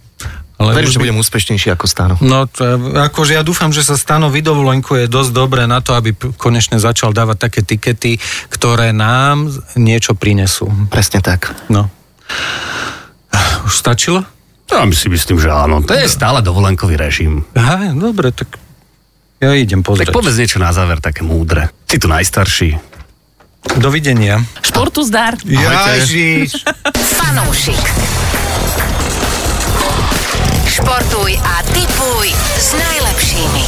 ale 0.56 0.72
Verím, 0.72 0.88
už 0.88 0.92
že 0.92 0.98
by- 0.98 1.04
budem 1.04 1.18
úspešnejší 1.20 1.68
ako 1.70 1.84
Stano. 1.84 2.14
No, 2.18 2.48
to, 2.48 2.64
akože 2.96 3.36
ja 3.36 3.44
dúfam, 3.44 3.68
že 3.70 3.84
sa 3.84 3.92
Stano 3.94 4.32
vydovolenko 4.32 4.96
je 4.96 5.06
dosť 5.06 5.30
dobré 5.30 5.68
na 5.68 5.84
to, 5.84 5.92
aby 5.92 6.16
p- 6.16 6.32
konečne 6.32 6.80
začal 6.80 7.12
dávať 7.12 7.36
také 7.36 7.60
tikety, 7.60 8.16
ktoré 8.48 8.96
nám 8.96 9.52
niečo 9.76 10.16
prinesú. 10.16 10.68
Presne 10.88 11.20
tak. 11.20 11.52
No. 11.68 11.92
Už 13.64 13.74
stačilo? 13.76 14.24
Ja 14.66 14.82
si 14.90 15.06
myslím, 15.06 15.36
že 15.38 15.46
áno. 15.46 15.84
To 15.84 15.92
je 15.92 16.08
stále 16.08 16.40
dovolenkový 16.40 16.96
režim. 16.96 17.44
Aha, 17.52 17.92
dobre, 17.92 18.32
tak 18.32 18.56
ja 19.38 19.52
idem 19.52 19.84
Tak 19.84 19.86
pozrieť. 19.86 20.10
povedz 20.10 20.40
niečo 20.40 20.58
na 20.58 20.72
záver 20.72 20.98
také 20.98 21.20
múdre. 21.20 21.68
Si 21.84 22.00
tu 22.00 22.08
najstarší. 22.08 22.80
Dovidenia. 23.76 24.40
Športu 24.64 25.04
zdar. 25.04 25.36
Ježiš. 25.44 26.64
Fanúšik. 26.96 27.84
Športuj 30.76 31.32
a 31.40 31.64
tipuj 31.72 32.28
s 32.60 32.76
najlepšími. 32.76 33.64